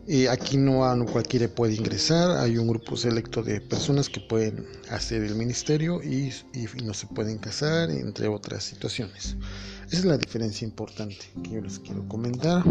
y 0.07 0.25
aquí 0.27 0.57
no, 0.57 1.05
cualquiera 1.05 1.47
puede 1.47 1.75
ingresar. 1.75 2.31
Hay 2.37 2.57
un 2.57 2.67
grupo 2.67 2.97
selecto 2.97 3.43
de 3.43 3.61
personas 3.61 4.09
que 4.09 4.19
pueden 4.19 4.65
hacer 4.89 5.23
el 5.23 5.35
ministerio 5.35 6.01
y, 6.03 6.33
y 6.53 6.83
no 6.83 6.93
se 6.93 7.07
pueden 7.07 7.37
casar 7.37 7.89
entre 7.91 8.27
otras 8.27 8.63
situaciones. 8.63 9.37
Esa 9.87 9.99
es 9.99 10.05
la 10.05 10.17
diferencia 10.17 10.65
importante 10.65 11.17
que 11.43 11.51
yo 11.51 11.61
les 11.61 11.79
quiero 11.79 12.07
comentar. 12.07 12.63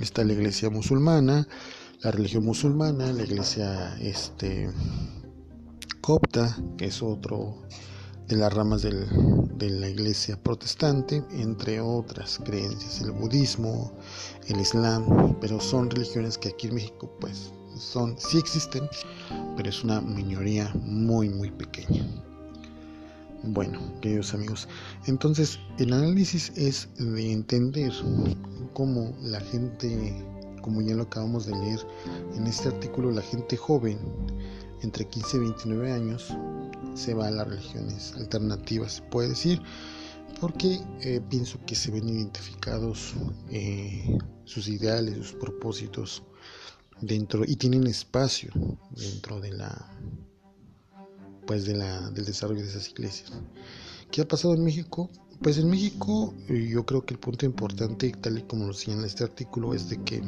Está 0.00 0.24
la 0.24 0.32
iglesia 0.32 0.70
musulmana, 0.70 1.46
la 2.02 2.10
religión 2.10 2.44
musulmana, 2.44 3.12
la 3.12 3.22
iglesia 3.22 3.96
este, 4.00 4.68
copta, 6.00 6.56
que 6.76 6.86
es 6.86 7.00
otro 7.02 7.62
de 8.26 8.36
las 8.36 8.52
ramas 8.52 8.82
de 8.82 9.70
la 9.70 9.88
iglesia 9.88 10.36
protestante, 10.42 11.22
entre 11.30 11.80
otras 11.80 12.40
creencias, 12.44 13.00
el 13.02 13.12
budismo, 13.12 13.92
el 14.48 14.60
islam, 14.60 15.36
pero 15.40 15.60
son 15.60 15.90
religiones 15.90 16.38
que 16.38 16.48
aquí 16.48 16.68
en 16.68 16.74
México 16.74 17.10
pues 17.20 17.52
son, 17.76 18.16
sí 18.18 18.38
existen, 18.38 18.88
pero 19.56 19.68
es 19.68 19.84
una 19.84 20.00
minoría 20.00 20.72
muy 20.74 21.28
muy 21.28 21.50
pequeña. 21.50 22.04
Bueno, 23.44 23.80
queridos 24.00 24.34
amigos, 24.34 24.68
entonces 25.06 25.58
el 25.78 25.92
análisis 25.92 26.52
es 26.56 26.88
de 26.96 27.32
entender 27.32 27.92
cómo 28.72 29.12
la 29.20 29.40
gente, 29.40 30.24
como 30.62 30.80
ya 30.80 30.94
lo 30.94 31.02
acabamos 31.02 31.46
de 31.46 31.52
leer 31.52 31.80
en 32.34 32.46
este 32.46 32.68
artículo, 32.68 33.10
la 33.10 33.22
gente 33.22 33.56
joven 33.56 33.98
entre 34.82 35.06
15 35.06 35.36
y 35.36 35.40
29 35.40 35.92
años 35.92 36.34
se 36.94 37.14
va 37.14 37.28
a 37.28 37.30
las 37.30 37.48
religiones 37.48 38.14
alternativas, 38.16 38.94
se 38.94 39.02
puede 39.02 39.30
decir, 39.30 39.60
porque 40.40 40.80
eh, 41.00 41.20
pienso 41.28 41.58
que 41.66 41.74
se 41.74 41.90
ven 41.90 42.08
identificados 42.08 43.14
eh, 43.50 44.18
sus 44.44 44.68
ideales, 44.68 45.16
sus 45.16 45.32
propósitos 45.34 46.22
dentro 47.00 47.44
y 47.46 47.56
tienen 47.56 47.86
espacio 47.86 48.52
dentro 48.90 49.40
de 49.40 49.52
la 49.52 49.90
pues 51.46 51.64
de 51.64 51.74
la, 51.74 52.10
del 52.10 52.24
desarrollo 52.24 52.62
de 52.62 52.68
esas 52.68 52.88
iglesias. 52.88 53.32
¿Qué 54.10 54.20
ha 54.20 54.28
pasado 54.28 54.54
en 54.54 54.62
México? 54.62 55.10
Pues 55.42 55.58
en 55.58 55.68
México 55.68 56.32
eh, 56.48 56.68
yo 56.70 56.86
creo 56.86 57.04
que 57.04 57.14
el 57.14 57.20
punto 57.20 57.44
importante, 57.44 58.12
tal 58.12 58.38
y 58.38 58.42
como 58.42 58.68
lo 58.68 58.72
señala 58.72 59.08
este 59.08 59.24
artículo, 59.24 59.74
es 59.74 59.88
de 59.88 60.00
que 60.04 60.22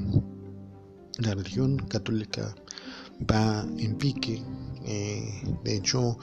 la 1.18 1.34
religión 1.34 1.76
católica 1.88 2.52
va 3.30 3.64
en 3.78 3.96
pique. 3.96 4.42
Eh, 4.84 5.56
de 5.62 5.76
hecho, 5.76 6.18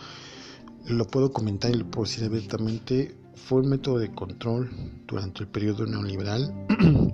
lo 0.87 1.07
puedo 1.07 1.31
comentar 1.31 1.71
y 1.71 1.75
lo 1.75 1.89
puedo 1.89 2.03
decir 2.05 2.25
abiertamente, 2.25 3.15
fue 3.35 3.61
un 3.61 3.69
método 3.69 3.97
de 3.97 4.11
control 4.13 4.69
durante 5.07 5.43
el 5.43 5.47
periodo 5.47 5.85
neoliberal 5.85 6.53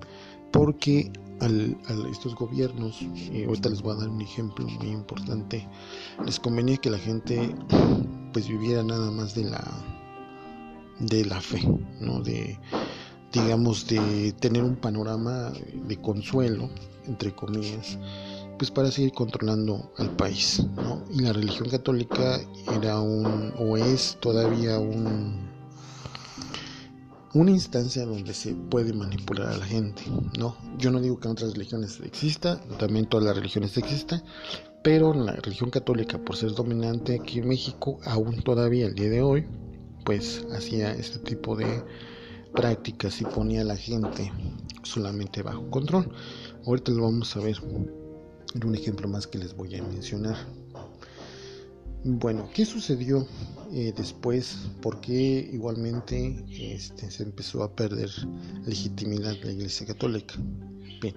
porque 0.52 1.12
al, 1.42 1.78
a 1.86 2.10
estos 2.10 2.34
gobiernos, 2.34 3.04
y 3.04 3.44
ahorita 3.44 3.70
les 3.70 3.84
voy 3.84 3.94
a 3.94 4.00
dar 4.00 4.10
un 4.10 4.22
ejemplo 4.22 4.66
muy 4.66 4.88
importante, 4.88 5.68
les 6.26 6.40
convenía 6.40 6.78
que 6.78 6.90
la 6.90 6.98
gente 6.98 7.56
pues 8.34 8.48
viviera 8.48 8.82
nada 8.82 9.12
más 9.12 9.36
de 9.36 9.44
la 9.44 9.97
de 11.00 11.26
la 11.26 11.42
fe, 11.42 11.62
¿no? 12.00 12.22
De 12.22 12.58
digamos 13.32 13.88
de 13.88 14.34
tener 14.40 14.64
un 14.64 14.76
panorama 14.76 15.52
de 15.88 15.98
consuelo, 15.98 16.70
entre 17.06 17.36
comillas, 17.36 17.98
pues 18.58 18.72
para 18.72 18.90
seguir 18.90 19.12
controlando 19.12 19.92
al 19.98 20.16
país, 20.16 20.66
¿no? 20.76 21.04
Y 21.12 21.22
la 21.22 21.34
religión 21.34 21.70
católica 21.70 22.40
era 22.74 23.00
un 23.00 23.54
o 23.58 23.78
es 23.78 24.18
todavía 24.20 24.80
un 24.80 25.48
una 27.34 27.52
instancia 27.52 28.06
donde 28.06 28.34
se 28.34 28.56
puede 28.56 28.94
manipular 28.94 29.50
a 29.50 29.58
la 29.58 29.66
gente, 29.66 30.02
¿no? 30.40 30.56
Yo 30.80 30.90
no 30.90 31.00
digo 31.00 31.20
que 31.20 31.28
en 31.28 31.34
otras 31.34 31.54
religiones 31.54 32.00
exista, 32.00 32.60
también 32.80 33.06
todas 33.06 33.26
las 33.28 33.36
religiones 33.36 33.78
existen, 33.78 34.24
pero 34.82 35.14
la 35.14 35.34
religión 35.34 35.70
católica, 35.70 36.18
por 36.18 36.36
ser 36.36 36.54
dominante 36.54 37.20
aquí 37.20 37.40
en 37.40 37.50
México, 37.50 38.00
aún 38.06 38.42
todavía 38.42 38.88
el 38.88 38.96
día 38.96 39.10
de 39.10 39.22
hoy, 39.22 39.46
pues 40.08 40.46
hacía 40.54 40.94
este 40.94 41.20
tipo 41.20 41.58
de 41.58 41.84
prácticas 42.54 43.20
y 43.20 43.26
ponía 43.26 43.60
a 43.60 43.66
la 43.66 43.76
gente 43.76 44.32
solamente 44.84 45.42
bajo 45.42 45.70
control. 45.70 46.10
Ahorita 46.66 46.94
lo 46.94 47.04
vamos 47.04 47.36
a 47.36 47.42
ver 47.42 47.58
en 48.56 48.66
un 48.66 48.74
ejemplo 48.74 49.10
más 49.10 49.28
que 49.28 49.38
les 49.38 49.54
voy 49.54 49.76
a 49.76 49.84
mencionar. 49.84 50.38
Bueno, 52.06 52.50
¿qué 52.54 52.64
sucedió 52.64 53.28
eh, 53.74 53.94
después? 53.98 54.70
¿Por 54.82 55.02
qué 55.02 55.50
igualmente 55.52 56.42
este, 56.58 57.12
se 57.12 57.24
empezó 57.24 57.62
a 57.62 57.76
perder 57.76 58.10
legitimidad 58.66 59.36
la 59.44 59.52
Iglesia 59.52 59.88
Católica? 59.88 60.36
Bien, 61.02 61.16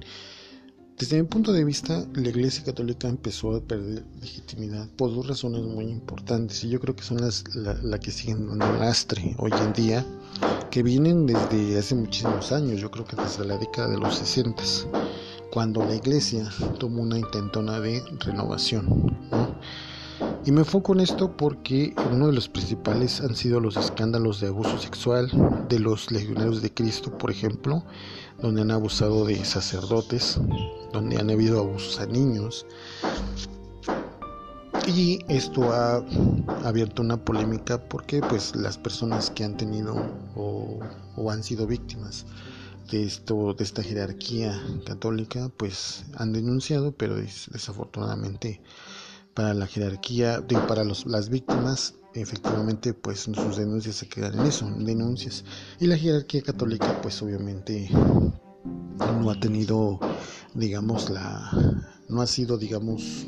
Desde 1.01 1.17
mi 1.17 1.27
punto 1.27 1.55
de 1.55 1.65
vista, 1.65 2.05
la 2.13 2.29
Iglesia 2.29 2.63
Católica 2.63 3.09
empezó 3.09 3.57
a 3.57 3.61
perder 3.63 4.05
legitimidad 4.21 4.87
por 4.99 5.15
dos 5.15 5.27
razones 5.27 5.63
muy 5.63 5.87
importantes 5.87 6.63
y 6.63 6.69
yo 6.69 6.79
creo 6.79 6.95
que 6.95 7.03
son 7.03 7.23
las 7.23 7.43
la, 7.55 7.99
que 7.99 8.11
siguen 8.11 8.47
dando 8.47 8.71
lastre 8.79 9.35
hoy 9.39 9.51
en 9.51 9.73
día, 9.73 10.05
que 10.71 10.83
vienen 10.83 11.25
desde 11.25 11.79
hace 11.79 11.95
muchísimos 11.95 12.53
años, 12.53 12.83
yo 12.83 12.91
creo 12.91 13.07
que 13.07 13.17
desde 13.17 13.47
la 13.47 13.57
década 13.57 13.89
de 13.89 13.97
los 13.97 14.15
60, 14.15 14.63
cuando 15.51 15.83
la 15.87 15.95
Iglesia 15.95 16.47
tomó 16.79 17.01
una 17.01 17.17
intentona 17.17 17.81
de 17.81 18.03
renovación. 18.19 19.17
Y 20.45 20.53
me 20.53 20.61
enfoco 20.61 20.93
en 20.93 21.01
esto 21.01 21.35
porque 21.35 21.95
uno 22.13 22.27
de 22.27 22.35
los 22.35 22.51
principales 22.51 23.23
han 23.23 23.37
sido 23.37 23.59
los 23.59 23.79
escándalos 23.79 24.41
de 24.41 24.49
abuso 24.49 24.79
sexual 24.79 25.31
de 25.69 25.79
los 25.79 26.11
legionarios 26.11 26.61
de 26.61 26.75
Cristo, 26.75 27.17
por 27.17 27.31
ejemplo, 27.31 27.85
donde 28.41 28.63
han 28.63 28.71
abusado 28.71 29.25
de 29.25 29.45
sacerdotes, 29.45 30.39
donde 30.93 31.19
han 31.19 31.31
habido 31.31 31.61
abusos 31.61 32.01
a 32.01 32.07
niños. 32.07 32.67
Y 34.87 35.21
esto 35.29 35.73
ha 35.73 36.05
abierto 36.65 37.03
una 37.03 37.25
polémica 37.25 37.79
porque 37.89 38.21
pues 38.21 38.57
las 38.57 38.79
personas 38.79 39.31
que 39.31 39.45
han 39.45 39.57
tenido 39.57 39.95
o, 40.35 40.81
han 41.31 41.43
sido 41.45 41.67
víctimas 41.67 42.27
de 42.91 43.05
esto 43.05 43.55
de 43.55 43.63
esta 43.63 43.83
jerarquía 43.83 44.61
católica 44.85 45.49
pues 45.57 46.07
han 46.17 46.33
denunciado 46.33 46.93
pero 46.93 47.15
desafortunadamente 47.15 48.61
para 49.35 49.55
la 49.55 49.67
jerarquía, 49.67 50.41
de, 50.41 50.57
para 50.59 50.85
los, 50.85 51.07
las 51.07 51.29
víctimas, 51.29 51.95
efectivamente, 52.15 52.95
pues 52.95 53.21
sus 53.21 53.57
denuncias 53.57 53.97
se 53.97 54.09
quedan 54.09 54.41
en 54.41 54.47
eso, 54.47 54.71
denuncias. 54.79 55.45
Y 55.79 55.87
la 55.87 55.97
jerarquía 55.97 56.43
católica, 56.43 57.01
pues 57.03 57.21
obviamente 57.23 57.89
no 59.21 59.31
ha 59.31 59.39
tenido, 59.39 60.01
digamos, 60.55 61.11
la, 61.11 61.51
no 62.09 62.21
ha 62.23 62.27
sido, 62.27 62.59
digamos, 62.59 63.27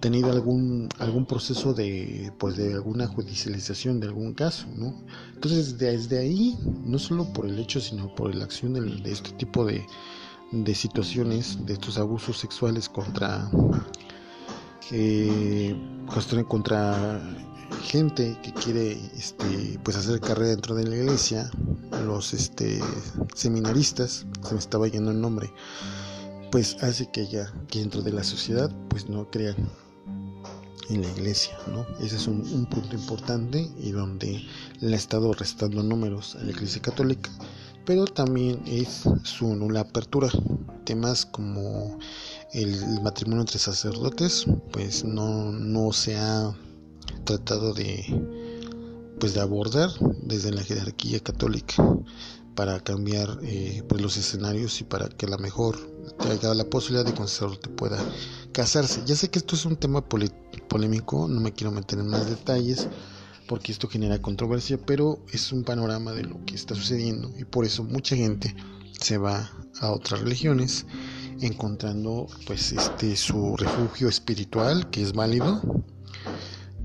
tenido 0.00 0.30
algún 0.30 0.88
algún 0.98 1.26
proceso 1.26 1.74
de 1.74 2.32
pues 2.38 2.56
de 2.56 2.72
alguna 2.72 3.06
judicialización 3.06 4.00
de 4.00 4.06
algún 4.06 4.32
caso 4.32 4.66
no 4.74 5.04
entonces 5.34 5.76
desde 5.76 6.18
ahí 6.18 6.58
no 6.86 6.98
solo 6.98 7.30
por 7.34 7.44
el 7.44 7.58
hecho 7.58 7.80
sino 7.80 8.14
por 8.14 8.34
la 8.34 8.44
acción 8.44 8.72
de, 8.72 8.80
de 8.80 9.12
este 9.12 9.30
tipo 9.32 9.66
de, 9.66 9.84
de 10.52 10.74
situaciones 10.74 11.58
de 11.66 11.74
estos 11.74 11.98
abusos 11.98 12.38
sexuales 12.38 12.88
contra 12.88 13.50
eh, 14.92 15.76
contra 16.48 17.20
gente 17.82 18.36
que 18.42 18.52
quiere 18.52 18.92
este, 19.16 19.78
pues 19.82 19.96
hacer 19.96 20.20
carrera 20.20 20.50
dentro 20.50 20.74
de 20.74 20.84
la 20.84 20.96
iglesia, 20.96 21.50
los 22.04 22.34
este, 22.34 22.80
seminaristas, 23.34 24.26
se 24.42 24.54
me 24.54 24.60
estaba 24.60 24.88
yendo 24.88 25.10
el 25.10 25.20
nombre, 25.20 25.52
pues 26.50 26.82
hace 26.82 27.10
que 27.10 27.26
ya 27.26 27.52
que 27.68 27.80
dentro 27.80 28.02
de 28.02 28.12
la 28.12 28.24
sociedad 28.24 28.70
pues 28.88 29.08
no 29.08 29.30
crean 29.30 29.56
en 30.88 31.02
la 31.02 31.08
iglesia, 31.10 31.56
¿no? 31.68 31.86
Ese 32.04 32.16
es 32.16 32.26
un, 32.26 32.40
un 32.52 32.66
punto 32.66 32.96
importante 32.96 33.70
y 33.80 33.92
donde 33.92 34.44
le 34.80 34.94
ha 34.94 34.98
estado 34.98 35.32
restando 35.32 35.82
números 35.82 36.34
a 36.34 36.42
la 36.42 36.50
iglesia 36.50 36.82
católica, 36.82 37.30
pero 37.84 38.04
también 38.04 38.60
es 38.66 39.04
su 39.22 39.54
nula 39.54 39.80
apertura. 39.80 40.28
Temas 40.84 41.26
como 41.26 41.98
el 42.52 43.00
matrimonio 43.02 43.42
entre 43.42 43.58
sacerdotes 43.58 44.46
pues 44.72 45.04
no, 45.04 45.52
no 45.52 45.92
se 45.92 46.16
ha 46.16 46.54
tratado 47.24 47.74
de 47.74 48.04
pues 49.18 49.34
de 49.34 49.40
abordar 49.40 49.90
desde 50.22 50.50
la 50.50 50.62
jerarquía 50.62 51.20
católica 51.20 51.76
para 52.54 52.80
cambiar 52.80 53.38
eh, 53.42 53.82
pues 53.88 54.02
los 54.02 54.16
escenarios 54.16 54.80
y 54.80 54.84
para 54.84 55.08
que 55.08 55.26
a 55.26 55.28
lo 55.28 55.38
mejor 55.38 55.78
haya 56.18 56.54
la 56.54 56.64
posibilidad 56.64 57.04
de 57.04 57.14
que 57.14 57.22
un 57.22 57.28
sacerdote 57.28 57.68
pueda 57.68 57.98
casarse. 58.52 59.02
Ya 59.06 59.14
sé 59.14 59.30
que 59.30 59.38
esto 59.38 59.54
es 59.54 59.64
un 59.64 59.76
tema 59.76 60.06
polémico, 60.08 61.28
no 61.28 61.40
me 61.40 61.52
quiero 61.52 61.70
meter 61.70 61.98
en 61.98 62.08
más 62.08 62.28
detalles 62.28 62.88
porque 63.46 63.72
esto 63.72 63.88
genera 63.88 64.20
controversia, 64.22 64.78
pero 64.78 65.24
es 65.32 65.52
un 65.52 65.64
panorama 65.64 66.12
de 66.12 66.24
lo 66.24 66.44
que 66.44 66.54
está 66.54 66.74
sucediendo 66.74 67.32
y 67.38 67.44
por 67.44 67.64
eso 67.64 67.84
mucha 67.84 68.16
gente 68.16 68.54
se 69.00 69.18
va 69.18 69.50
a 69.80 69.92
otras 69.92 70.20
religiones 70.20 70.86
encontrando 71.40 72.26
pues 72.46 72.72
este 72.72 73.16
su 73.16 73.56
refugio 73.56 74.08
espiritual 74.08 74.90
que 74.90 75.02
es 75.02 75.12
válido 75.12 75.60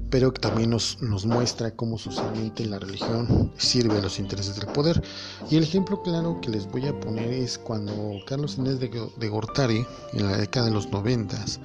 pero 0.09 0.33
que 0.33 0.39
también 0.39 0.69
nos, 0.69 1.01
nos 1.01 1.25
muestra 1.25 1.71
cómo 1.71 1.97
socialmente 1.97 2.65
la 2.65 2.79
religión 2.79 3.51
sirve 3.57 3.97
a 3.97 4.01
los 4.01 4.17
intereses 4.17 4.55
del 4.55 4.67
poder. 4.67 5.03
Y 5.49 5.57
el 5.57 5.63
ejemplo 5.63 6.01
claro 6.03 6.39
que 6.41 6.51
les 6.51 6.67
voy 6.71 6.87
a 6.87 6.97
poner 6.97 7.33
es 7.33 7.57
cuando 7.57 7.93
Carlos 8.25 8.57
Inés 8.57 8.79
de, 8.79 9.09
de 9.17 9.27
Gortari, 9.27 9.85
en 10.13 10.25
la 10.25 10.37
década 10.37 10.67
de 10.67 10.71
los 10.71 10.89
noventas, 10.89 11.59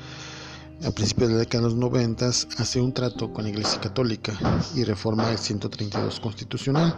a 0.85 0.91
principios 0.91 1.29
de 1.29 1.35
la 1.35 1.41
década 1.41 1.65
de 1.65 1.71
los 1.71 1.79
90 1.79 2.27
hace 2.27 2.81
un 2.81 2.93
trato 2.93 3.33
con 3.33 3.45
la 3.45 3.51
Iglesia 3.51 3.81
Católica 3.81 4.33
y 4.75 4.85
reforma 4.85 5.31
el 5.31 5.39
132 5.39 6.21
constitucional, 6.21 6.97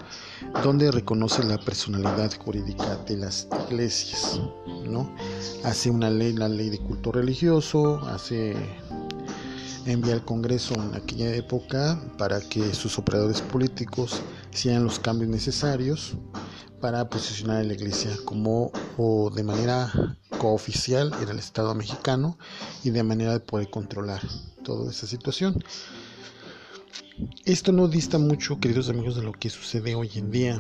donde 0.63 0.91
reconoce 0.91 1.43
la 1.43 1.59
personalidad 1.59 2.33
jurídica 2.39 2.97
de 3.09 3.17
las 3.17 3.49
iglesias, 3.69 4.41
¿no? 4.85 5.15
Hace 5.65 5.91
una 5.91 6.11
ley, 6.11 6.33
la 6.33 6.49
ley 6.49 6.71
de 6.71 6.79
culto 6.79 7.13
religioso, 7.13 7.99
hace 8.09 8.55
envía 9.87 10.15
al 10.15 10.25
Congreso 10.25 10.75
en 10.75 10.95
aquella 10.95 11.35
época 11.35 12.01
para 12.17 12.41
que 12.41 12.75
sus 12.75 12.99
operadores 12.99 13.41
políticos 13.41 14.23
hicieran 14.53 14.85
los 14.85 14.99
cambios 14.99 15.31
necesarios 15.31 16.17
para 16.81 17.09
posicionar 17.09 17.59
a 17.59 17.63
la 17.63 17.73
Iglesia 17.75 18.11
como 18.25 18.73
o 18.97 19.31
de 19.31 19.45
manera 19.45 20.19
cooficial 20.39 21.13
en 21.23 21.29
el 21.29 21.39
Estado 21.39 21.75
mexicano 21.75 22.39
y 22.83 22.91
de 22.91 23.03
manera 23.03 23.33
de 23.33 23.41
poder 23.41 23.71
controlar 23.71 24.21
toda 24.65 24.91
esa 24.91 25.07
situación. 25.07 25.63
Esto 27.45 27.73
no 27.73 27.89
dista 27.89 28.19
mucho, 28.19 28.59
queridos 28.59 28.89
amigos, 28.89 29.17
de 29.17 29.23
lo 29.23 29.33
que 29.33 29.49
sucede 29.49 29.95
hoy 29.95 30.11
en 30.17 30.31
día 30.31 30.59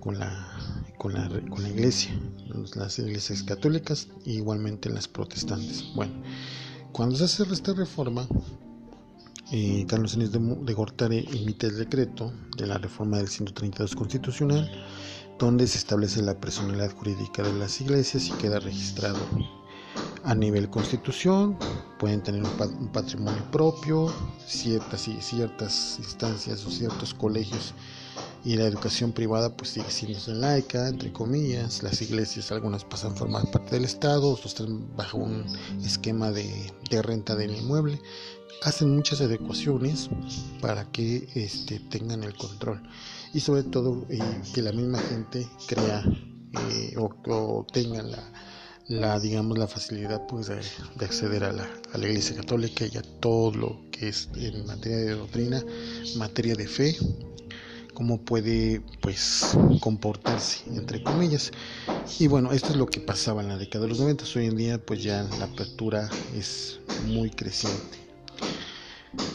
con 0.00 0.18
la, 0.18 0.48
con 0.98 1.14
la, 1.14 1.28
con 1.48 1.62
la 1.62 1.68
iglesia, 1.68 2.12
las 2.74 2.98
iglesias 2.98 3.42
católicas 3.42 4.08
e 4.26 4.32
igualmente 4.32 4.90
las 4.90 5.08
protestantes. 5.08 5.84
Bueno, 5.94 6.12
cuando 6.92 7.16
se 7.16 7.24
hace 7.24 7.44
esta 7.52 7.72
reforma, 7.72 8.26
eh, 9.52 9.84
Carlos 9.86 10.14
Enés 10.14 10.32
de, 10.32 10.38
de 10.38 10.74
Gortari 10.74 11.28
emite 11.32 11.68
el 11.68 11.76
decreto 11.76 12.32
de 12.56 12.66
la 12.66 12.78
reforma 12.78 13.18
del 13.18 13.28
132 13.28 13.94
constitucional 13.94 14.70
donde 15.38 15.66
se 15.66 15.78
establece 15.78 16.22
la 16.22 16.38
personalidad 16.38 16.92
jurídica 16.92 17.42
de 17.42 17.52
las 17.54 17.80
iglesias 17.80 18.28
y 18.28 18.32
queda 18.32 18.60
registrado 18.60 19.18
a 20.24 20.34
nivel 20.34 20.70
constitución, 20.70 21.58
pueden 21.98 22.22
tener 22.22 22.42
un, 22.44 22.88
patrimonio 22.92 23.42
propio, 23.50 24.12
ciertas, 24.46 25.08
ciertas 25.20 25.96
instancias 25.98 26.64
o 26.64 26.70
ciertos 26.70 27.12
colegios 27.12 27.74
y 28.44 28.56
la 28.56 28.64
educación 28.64 29.12
privada 29.12 29.56
pues 29.56 29.70
sigue 29.70 29.90
siendo 29.90 30.34
laica, 30.34 30.88
entre 30.88 31.12
comillas, 31.12 31.82
las 31.82 32.00
iglesias 32.02 32.52
algunas 32.52 32.84
pasan 32.84 33.12
a 33.12 33.16
formar 33.16 33.50
parte 33.50 33.76
del 33.76 33.84
Estado, 33.84 34.30
otros 34.30 34.46
están 34.46 34.96
bajo 34.96 35.18
un 35.18 35.44
esquema 35.84 36.30
de, 36.30 36.72
de 36.90 37.02
renta 37.02 37.34
del 37.34 37.56
inmueble, 37.56 38.00
hacen 38.64 38.94
muchas 38.94 39.20
adecuaciones 39.20 40.08
para 40.60 40.84
que 40.90 41.28
este, 41.34 41.80
tengan 41.80 42.22
el 42.24 42.34
control. 42.34 42.82
Y 43.34 43.40
sobre 43.40 43.64
todo 43.64 44.06
eh, 44.08 44.18
que 44.54 44.62
la 44.62 44.72
misma 44.72 44.98
gente 44.98 45.46
crea 45.66 46.04
eh, 46.70 46.94
o, 46.96 47.66
tenga 47.72 48.02
la, 48.02 48.22
la, 48.88 49.18
digamos 49.20 49.58
la 49.58 49.66
facilidad 49.66 50.26
pues 50.26 50.48
de, 50.48 50.60
acceder 51.04 51.44
a 51.44 51.52
la, 51.52 51.66
iglesia 51.96 52.36
católica 52.36 52.84
y 52.86 52.96
a 52.96 53.02
todo 53.20 53.52
lo 53.52 53.80
que 53.90 54.08
es 54.08 54.28
en 54.36 54.66
materia 54.66 54.98
de 54.98 55.10
doctrina 55.12 55.64
materia 56.16 56.54
de 56.54 56.66
fe 56.66 56.96
cómo 57.94 58.20
puede 58.20 58.82
pues 59.00 59.56
comportarse 59.80 60.64
entre 60.74 61.02
comillas. 61.02 61.52
Y 62.18 62.26
bueno 62.26 62.52
esto 62.52 62.70
es 62.70 62.76
lo 62.76 62.86
que 62.86 63.00
pasaba 63.00 63.42
en 63.42 63.48
la 63.48 63.56
década 63.56 63.84
de 63.84 63.90
los 63.90 64.00
90 64.00 64.24
hoy 64.36 64.46
en 64.46 64.56
día 64.56 64.78
pues 64.84 65.02
ya 65.02 65.22
la 65.38 65.46
apertura 65.46 66.10
es 66.36 66.80
muy 67.06 67.30
creciente 67.30 68.01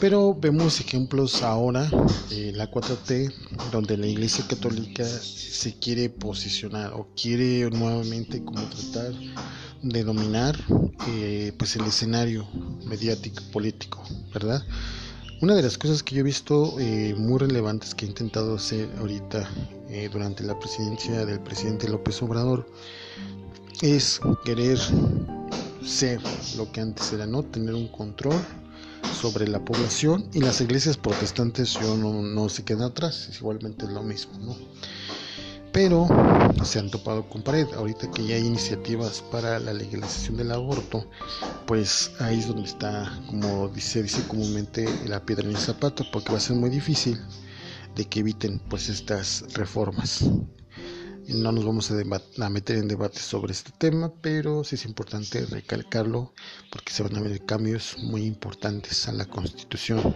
pero 0.00 0.34
vemos 0.34 0.80
ejemplos 0.80 1.42
ahora 1.42 1.90
de 2.30 2.52
la 2.52 2.70
4T, 2.70 3.32
donde 3.70 3.96
la 3.96 4.06
Iglesia 4.06 4.44
Católica 4.48 5.04
se 5.04 5.74
quiere 5.78 6.08
posicionar 6.08 6.92
o 6.92 7.08
quiere 7.20 7.68
nuevamente 7.70 8.44
como 8.44 8.62
tratar 8.68 9.12
de 9.82 10.04
dominar 10.04 10.56
eh, 11.08 11.52
pues 11.58 11.76
el 11.76 11.84
escenario 11.84 12.46
mediático 12.84 13.42
político, 13.52 14.02
¿verdad? 14.32 14.64
Una 15.40 15.54
de 15.54 15.62
las 15.62 15.78
cosas 15.78 16.02
que 16.02 16.16
yo 16.16 16.20
he 16.20 16.24
visto 16.24 16.74
eh, 16.80 17.14
muy 17.16 17.38
relevantes 17.38 17.94
que 17.94 18.04
he 18.04 18.08
intentado 18.08 18.56
hacer 18.56 18.88
ahorita 18.98 19.48
eh, 19.88 20.08
durante 20.12 20.42
la 20.42 20.58
presidencia 20.58 21.24
del 21.24 21.40
presidente 21.40 21.88
López 21.88 22.20
Obrador 22.22 22.68
es 23.80 24.20
querer 24.44 24.78
ser 25.84 26.20
lo 26.56 26.70
que 26.72 26.80
antes 26.80 27.12
era, 27.12 27.26
¿no? 27.26 27.44
Tener 27.44 27.74
un 27.74 27.86
control 27.86 28.34
sobre 29.12 29.48
la 29.48 29.64
población 29.64 30.28
y 30.32 30.40
las 30.40 30.60
iglesias 30.60 30.96
protestantes 30.96 31.74
yo 31.74 31.96
no, 31.96 32.48
se 32.48 32.64
quedan 32.64 32.82
atrás, 32.82 33.30
igualmente 33.38 33.84
es 33.84 33.92
lo 33.92 34.02
mismo, 34.02 34.38
¿no? 34.38 34.56
pero 35.72 36.08
se 36.64 36.78
han 36.78 36.90
topado 36.90 37.28
con 37.28 37.42
pared. 37.42 37.66
Ahorita 37.76 38.10
que 38.10 38.26
ya 38.26 38.36
hay 38.36 38.46
iniciativas 38.46 39.22
para 39.30 39.58
la 39.58 39.72
legalización 39.72 40.36
del 40.36 40.52
aborto, 40.52 41.08
pues 41.66 42.10
ahí 42.20 42.38
es 42.38 42.48
donde 42.48 42.68
está, 42.68 43.20
como 43.26 43.68
dice, 43.68 44.02
dice 44.02 44.26
comúnmente, 44.26 44.88
la 45.06 45.24
piedra 45.24 45.44
en 45.44 45.50
el 45.50 45.58
zapato, 45.58 46.04
porque 46.10 46.32
va 46.32 46.38
a 46.38 46.40
ser 46.40 46.56
muy 46.56 46.70
difícil 46.70 47.20
de 47.94 48.04
que 48.06 48.20
eviten 48.20 48.60
pues 48.68 48.88
estas 48.88 49.44
reformas. 49.54 50.24
No 51.28 51.52
nos 51.52 51.64
vamos 51.64 51.90
a, 51.90 52.48
meter 52.48 52.78
en 52.78 52.88
debate 52.88 53.20
sobre 53.20 53.52
este 53.52 53.70
tema, 53.76 54.10
pero 54.22 54.64
sí 54.64 54.76
es 54.76 54.86
importante 54.86 55.44
recalcarlo 55.44 56.32
porque 56.72 56.90
se 56.90 57.02
van 57.02 57.16
a 57.16 57.20
ver 57.20 57.44
cambios 57.44 57.96
muy 57.98 58.24
importantes 58.24 59.06
a 59.08 59.12
la 59.12 59.26
Constitución 59.26 60.14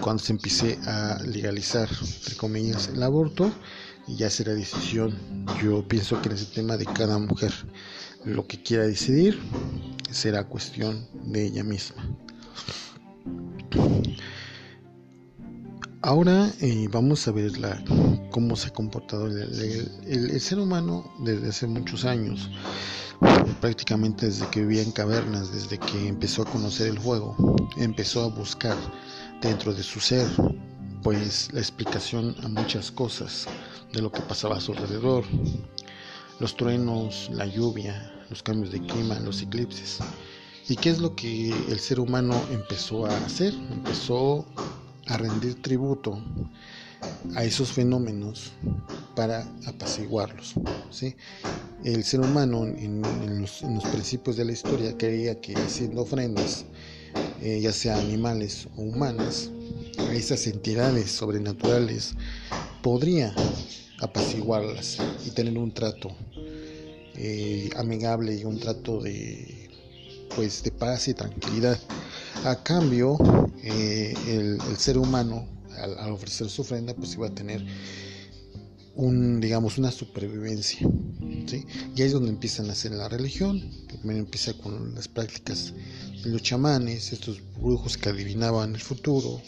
cuando 0.00 0.22
se 0.22 0.32
empiece 0.32 0.78
a 0.86 1.20
legalizar, 1.24 1.90
entre 2.00 2.36
comillas, 2.36 2.88
el 2.88 3.02
aborto 3.02 3.52
ya 4.08 4.30
será 4.30 4.54
decisión, 4.54 5.14
yo 5.62 5.86
pienso 5.86 6.20
que 6.22 6.30
en 6.30 6.34
ese 6.34 6.46
tema 6.46 6.76
de 6.76 6.86
cada 6.86 7.18
mujer, 7.18 7.52
lo 8.24 8.46
que 8.46 8.62
quiera 8.62 8.84
decidir 8.84 9.38
será 10.10 10.44
cuestión 10.44 11.06
de 11.24 11.46
ella 11.46 11.64
misma. 11.64 12.02
Ahora 16.02 16.50
eh, 16.60 16.88
vamos 16.90 17.28
a 17.28 17.32
ver 17.32 17.58
la, 17.58 17.82
cómo 18.30 18.56
se 18.56 18.68
ha 18.68 18.72
comportado 18.72 19.26
el, 19.26 20.40
ser 20.40 20.58
humano 20.58 21.12
desde 21.18 21.48
hace 21.48 21.66
muchos 21.66 22.04
años, 22.04 22.50
prácticamente 23.60 24.26
desde 24.26 24.48
que 24.48 24.60
vivía 24.60 24.82
en 24.82 24.92
cavernas, 24.92 25.52
desde 25.52 25.78
que 25.78 26.08
empezó 26.08 26.42
a 26.42 26.46
conocer 26.46 26.88
el 26.88 26.98
juego, 26.98 27.36
empezó 27.76 28.24
a 28.24 28.28
buscar 28.28 28.76
dentro 29.40 29.74
de 29.74 29.82
su 29.82 30.00
ser 30.00 30.26
pues 31.02 31.52
la 31.52 31.60
explicación 31.60 32.34
a 32.42 32.48
muchas 32.48 32.90
cosas 32.90 33.46
de 33.92 34.02
lo 34.02 34.12
que 34.12 34.20
pasaba 34.22 34.56
a 34.56 34.60
su 34.60 34.72
alrededor, 34.72 35.24
los 36.38 36.56
truenos, 36.56 37.28
la 37.32 37.46
lluvia, 37.46 38.12
los 38.28 38.42
cambios 38.42 38.72
de 38.72 38.80
clima, 38.80 39.18
los 39.20 39.42
eclipses. 39.42 39.98
¿Y 40.68 40.76
qué 40.76 40.90
es 40.90 40.98
lo 41.00 41.16
que 41.16 41.50
el 41.68 41.80
ser 41.80 41.98
humano 41.98 42.40
empezó 42.52 43.06
a 43.06 43.16
hacer? 43.16 43.52
Empezó 43.54 44.46
a 45.06 45.16
rendir 45.16 45.60
tributo 45.60 46.22
a 47.34 47.44
esos 47.44 47.72
fenómenos 47.72 48.52
para 49.14 49.46
apaciguarlos. 49.66 50.54
¿sí? 50.90 51.14
El 51.84 52.04
ser 52.04 52.20
humano 52.20 52.64
en, 52.66 53.02
los, 53.40 53.62
principios 53.92 54.36
de 54.36 54.44
la 54.44 54.52
historia 54.52 54.96
creía 54.96 55.40
que 55.40 55.54
haciendo 55.54 56.02
ofrendas, 56.02 56.64
eh, 57.42 57.60
ya 57.60 57.72
sea 57.72 57.98
animales 57.98 58.68
o 58.76 58.82
humanas, 58.82 59.50
a 59.98 60.14
esas 60.14 60.46
entidades 60.46 61.10
sobrenaturales 61.10 62.14
podría 62.82 63.34
apaciguarlas 64.00 64.98
y 65.26 65.30
tener 65.30 65.58
un 65.58 65.72
trato 65.72 66.10
eh, 67.16 67.70
amigable 67.76 68.34
y 68.34 68.44
un 68.44 68.58
trato 68.58 69.00
de 69.00 69.68
pues 70.34 70.62
de 70.62 70.70
paz 70.70 71.08
y 71.08 71.14
tranquilidad 71.14 71.78
a 72.44 72.62
cambio 72.62 73.18
eh, 73.62 74.14
el, 74.28 74.58
ser 74.78 74.96
humano 74.96 75.46
al, 75.82 76.12
ofrecer 76.12 76.48
su 76.48 76.62
ofrenda 76.62 76.94
pues 76.94 77.14
iba 77.14 77.26
a 77.26 77.34
tener 77.34 77.64
un 78.94 79.40
digamos 79.40 79.78
una 79.78 79.90
supervivencia 79.90 80.88
¿sí? 81.46 81.66
y 81.94 82.02
ahí 82.02 82.06
es 82.08 82.12
donde 82.12 82.30
empiezan 82.30 82.68
a 82.68 82.72
hacer 82.72 82.92
la 82.92 83.08
religión 83.08 83.62
primero 83.88 84.18
empieza 84.20 84.52
con 84.54 84.94
las 84.94 85.08
prácticas 85.08 85.72
de 86.22 86.30
los 86.30 86.42
chamanes 86.42 87.12
estos 87.12 87.40
brujos 87.60 87.96
que 87.96 88.08
adivinaban 88.08 88.74
el 88.74 88.80
futuro 88.80 89.40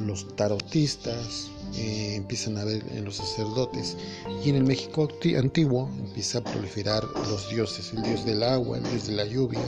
los 0.00 0.36
tarotistas, 0.36 1.48
eh, 1.76 2.14
empiezan 2.16 2.58
a 2.58 2.64
ver 2.64 2.84
en 2.92 3.04
los 3.04 3.16
sacerdotes 3.16 3.96
y 4.44 4.50
en 4.50 4.56
el 4.56 4.64
México 4.64 5.08
antiguo 5.38 5.90
empieza 5.98 6.38
a 6.38 6.44
proliferar 6.44 7.04
los 7.28 7.48
dioses, 7.50 7.92
el 7.92 8.02
dios 8.02 8.24
del 8.24 8.42
agua, 8.42 8.78
el 8.78 8.84
dios 8.84 9.06
de 9.06 9.14
la 9.14 9.24
lluvia, 9.24 9.60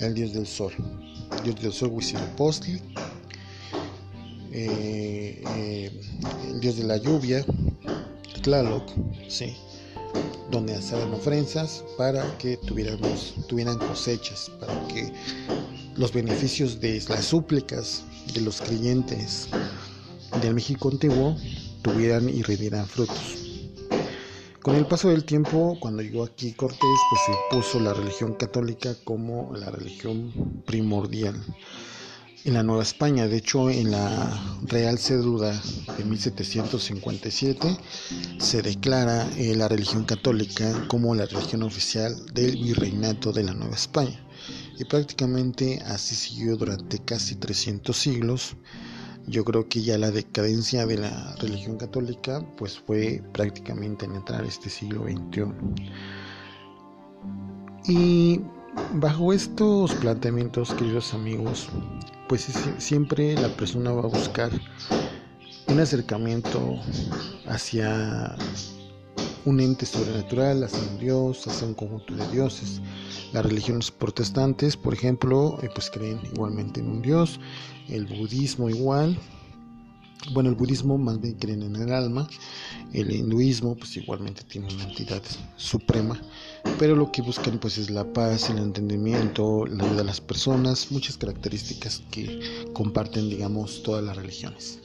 el 0.00 0.14
dios 0.14 0.32
del 0.32 0.46
sol, 0.46 0.72
dios 1.42 1.60
del 1.60 1.72
sol 1.72 1.90
Huitzilopochtli, 1.90 2.80
eh, 4.56 5.42
eh, 5.56 5.90
el 6.48 6.60
dios 6.60 6.76
de 6.76 6.84
la 6.84 6.96
lluvia, 6.96 7.44
Tlaloc, 8.42 8.88
sí, 9.28 9.56
donde 10.52 10.76
hacían 10.76 11.12
ofrendas 11.12 11.84
para 11.98 12.22
que 12.38 12.56
tuviéramos, 12.58 13.34
tuvieran 13.48 13.78
cosechas, 13.78 14.52
para 14.60 14.72
que 14.86 15.12
los 15.96 16.12
beneficios 16.12 16.78
de 16.80 17.02
las 17.08 17.24
súplicas 17.24 18.04
de 18.32 18.42
los 18.42 18.60
creyentes 18.60 19.48
del 20.40 20.54
México 20.54 20.88
antiguo 20.88 21.36
tuvieran 21.82 22.28
y 22.28 22.42
rindieran 22.42 22.86
frutos. 22.86 23.38
Con 24.62 24.76
el 24.76 24.86
paso 24.86 25.08
del 25.08 25.24
tiempo, 25.24 25.76
cuando 25.80 26.00
llegó 26.00 26.22
aquí 26.22 26.52
Cortés, 26.52 26.78
pues 26.80 27.20
se 27.26 27.32
puso 27.50 27.80
la 27.80 27.92
religión 27.92 28.34
católica 28.34 28.94
como 29.02 29.52
la 29.52 29.70
religión 29.70 30.62
primordial 30.64 31.34
en 32.44 32.54
la 32.54 32.62
Nueva 32.62 32.82
España. 32.82 33.26
De 33.26 33.38
hecho, 33.38 33.70
en 33.70 33.90
la 33.90 34.58
Real 34.66 34.98
Cédula 34.98 35.60
de 35.96 36.04
1757 36.04 37.76
se 38.38 38.62
declara 38.62 39.26
eh, 39.36 39.54
la 39.56 39.68
religión 39.68 40.04
católica 40.04 40.86
como 40.88 41.14
la 41.14 41.26
religión 41.26 41.62
oficial 41.62 42.14
del 42.34 42.56
virreinato 42.56 43.32
de 43.32 43.44
la 43.44 43.54
Nueva 43.54 43.74
España 43.74 44.20
y 44.78 44.84
prácticamente 44.84 45.80
así 45.86 46.14
siguió 46.14 46.56
durante 46.56 46.98
casi 46.98 47.36
300 47.36 47.96
siglos. 47.96 48.56
Yo 49.26 49.42
creo 49.44 49.68
que 49.68 49.82
ya 49.82 49.96
la 49.96 50.10
decadencia 50.10 50.84
de 50.86 50.98
la 50.98 51.34
religión 51.36 51.78
católica 51.78 52.46
pues 52.58 52.78
fue 52.78 53.22
prácticamente 53.32 54.04
en 54.04 54.16
entrar 54.16 54.44
este 54.44 54.68
siglo 54.68 55.04
XXI. 55.04 55.44
Y 57.86 58.40
bajo 58.94 59.32
estos 59.32 59.94
planteamientos, 59.94 60.74
queridos 60.74 61.14
amigos, 61.14 61.68
pues 62.28 62.42
siempre 62.78 63.36
la 63.36 63.48
persona 63.48 63.92
va 63.92 64.02
a 64.02 64.06
buscar 64.06 64.50
un 65.68 65.80
acercamiento 65.80 66.78
hacia 67.46 68.34
un 69.44 69.60
ente 69.60 69.86
sobrenatural, 69.86 70.64
hacia 70.64 70.82
un 70.82 70.98
dios, 70.98 71.46
hacia 71.46 71.66
un 71.66 71.74
conjunto 71.74 72.14
de 72.14 72.26
dioses. 72.28 72.80
Las 73.32 73.44
religiones 73.44 73.90
protestantes, 73.90 74.76
por 74.76 74.94
ejemplo, 74.94 75.58
eh, 75.62 75.68
pues 75.74 75.90
creen 75.90 76.20
igualmente 76.32 76.80
en 76.80 76.88
un 76.88 77.02
dios, 77.02 77.40
el 77.88 78.06
budismo 78.06 78.70
igual, 78.70 79.18
bueno, 80.32 80.50
el 80.50 80.54
budismo 80.54 80.96
más 80.98 81.20
bien 81.20 81.34
creen 81.34 81.62
en 81.62 81.76
el 81.76 81.92
alma, 81.92 82.28
el 82.92 83.10
hinduismo 83.10 83.76
pues 83.76 83.96
igualmente 83.96 84.42
tiene 84.44 84.72
una 84.72 84.84
entidad 84.84 85.22
suprema, 85.56 86.20
pero 86.78 86.96
lo 86.96 87.12
que 87.12 87.22
buscan 87.22 87.58
pues 87.58 87.78
es 87.78 87.90
la 87.90 88.04
paz, 88.12 88.50
el 88.50 88.58
entendimiento, 88.58 89.66
la 89.66 89.84
ayuda 89.84 90.02
a 90.02 90.04
las 90.04 90.20
personas, 90.20 90.90
muchas 90.90 91.16
características 91.16 92.02
que 92.10 92.68
comparten 92.72 93.28
digamos 93.28 93.82
todas 93.82 94.04
las 94.04 94.16
religiones. 94.16 94.80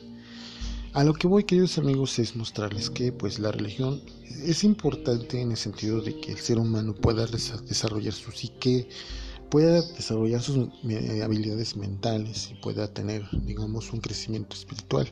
A 0.93 1.03
lo 1.03 1.13
que 1.13 1.27
voy, 1.27 1.43
queridos 1.43 1.77
amigos, 1.77 2.17
es 2.17 2.35
mostrarles 2.35 2.89
que 2.89 3.11
pues 3.11 3.37
la 3.37 3.51
religión 3.51 4.01
es 4.43 4.63
importante 4.63 5.39
en 5.39 5.51
el 5.51 5.57
sentido 5.57 6.01
de 6.01 6.19
que 6.19 6.31
el 6.31 6.39
ser 6.39 6.57
humano 6.57 6.95
pueda 6.95 7.27
desarrollar 7.27 8.13
su 8.13 8.31
psique, 8.31 8.89
pueda 9.49 9.81
desarrollar 9.81 10.41
sus 10.41 10.69
habilidades 11.23 11.75
mentales 11.75 12.51
y 12.51 12.55
pueda 12.55 12.87
tener, 12.87 13.23
digamos, 13.45 13.91
un 13.91 13.99
crecimiento 13.99 14.55
espiritual. 14.55 15.11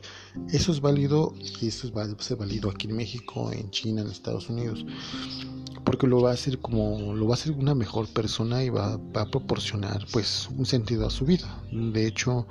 Eso 0.50 0.72
es 0.72 0.80
válido 0.80 1.34
y 1.60 1.68
eso 1.68 1.92
va 1.92 2.04
a 2.04 2.22
ser 2.22 2.38
aquí 2.40 2.86
en 2.86 2.96
México, 2.96 3.50
en 3.52 3.70
China, 3.70 4.02
en 4.02 4.08
Estados 4.08 4.48
Unidos 4.48 4.84
porque 5.88 6.06
lo 6.06 6.20
va 6.20 6.32
a 6.32 6.34
hacer 6.34 6.58
como 6.58 7.14
lo 7.14 7.26
va 7.26 7.32
a 7.32 7.38
hacer 7.38 7.52
una 7.52 7.74
mejor 7.74 8.06
persona 8.08 8.62
y 8.62 8.68
va, 8.68 9.00
a 9.14 9.24
proporcionar 9.30 10.06
pues 10.12 10.46
un 10.58 10.66
sentido 10.66 11.06
a 11.06 11.10
su 11.10 11.24
vida 11.24 11.48
de 11.72 12.06
hecho 12.06 12.46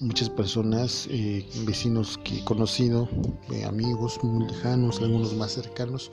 muchas 0.00 0.28
personas 0.28 1.06
eh, 1.08 1.46
vecinos 1.64 2.18
que 2.24 2.38
he 2.38 2.44
conocido 2.44 3.08
eh, 3.52 3.64
amigos 3.64 4.18
muy 4.24 4.44
lejanos 4.48 5.00
algunos 5.00 5.34
más 5.34 5.52
cercanos 5.52 6.10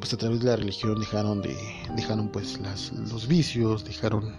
pues 0.00 0.12
a 0.12 0.16
través 0.16 0.40
de 0.40 0.46
la 0.46 0.56
religión 0.56 0.98
dejaron 0.98 1.40
de 1.40 1.56
dejaron 1.94 2.28
pues 2.32 2.58
las, 2.60 2.92
los 2.92 3.28
vicios 3.28 3.84
dejaron 3.84 4.34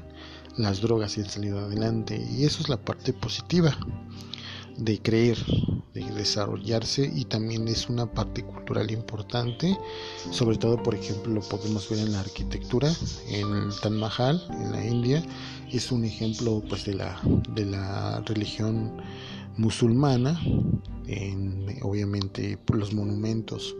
las 0.59 0.81
drogas 0.81 1.17
y 1.17 1.21
han 1.21 1.29
salido 1.29 1.59
adelante. 1.59 2.21
Y 2.31 2.45
eso 2.45 2.61
es 2.61 2.69
la 2.69 2.77
parte 2.77 3.13
positiva 3.13 3.75
de 4.77 5.01
creer, 5.01 5.37
de 5.93 6.03
desarrollarse 6.11 7.11
y 7.13 7.25
también 7.25 7.67
es 7.67 7.89
una 7.89 8.11
parte 8.11 8.43
cultural 8.43 8.89
importante, 8.91 9.77
sobre 10.31 10.57
todo 10.57 10.81
por 10.81 10.95
ejemplo 10.95 11.33
lo 11.33 11.41
podemos 11.41 11.89
ver 11.89 11.99
en 11.99 12.13
la 12.13 12.21
arquitectura, 12.21 12.89
en 13.27 13.69
el 13.83 13.91
Mahal, 13.91 14.41
en 14.51 14.71
la 14.71 14.85
India, 14.85 15.23
es 15.69 15.91
un 15.91 16.05
ejemplo 16.05 16.63
pues 16.69 16.85
de 16.85 16.93
la, 16.93 17.19
de 17.53 17.65
la 17.65 18.21
religión 18.21 19.01
musulmana, 19.57 20.39
en, 21.07 21.79
obviamente 21.81 22.57
los 22.73 22.93
monumentos 22.93 23.75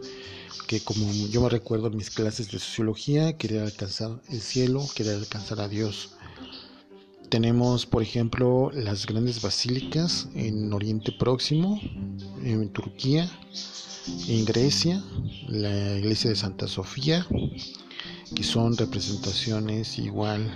que 0.66 0.80
como 0.80 1.10
yo 1.30 1.40
me 1.40 1.48
recuerdo 1.48 1.86
en 1.86 1.96
mis 1.96 2.10
clases 2.10 2.50
de 2.50 2.58
sociología, 2.58 3.38
quería 3.38 3.62
alcanzar 3.62 4.20
el 4.28 4.40
cielo, 4.40 4.86
quería 4.94 5.14
alcanzar 5.14 5.60
a 5.60 5.68
Dios 5.68 6.10
tenemos, 7.30 7.86
por 7.86 8.02
ejemplo, 8.02 8.70
las 8.74 9.06
grandes 9.06 9.40
basílicas 9.40 10.28
en 10.34 10.72
Oriente 10.72 11.12
Próximo, 11.12 11.80
en 12.44 12.68
Turquía, 12.70 13.30
En 14.28 14.44
Grecia, 14.44 15.02
la 15.46 15.96
iglesia 15.98 16.30
de 16.30 16.36
Santa 16.36 16.66
Sofía, 16.66 17.26
que 18.34 18.42
son 18.42 18.76
representaciones 18.76 19.98
igual 19.98 20.50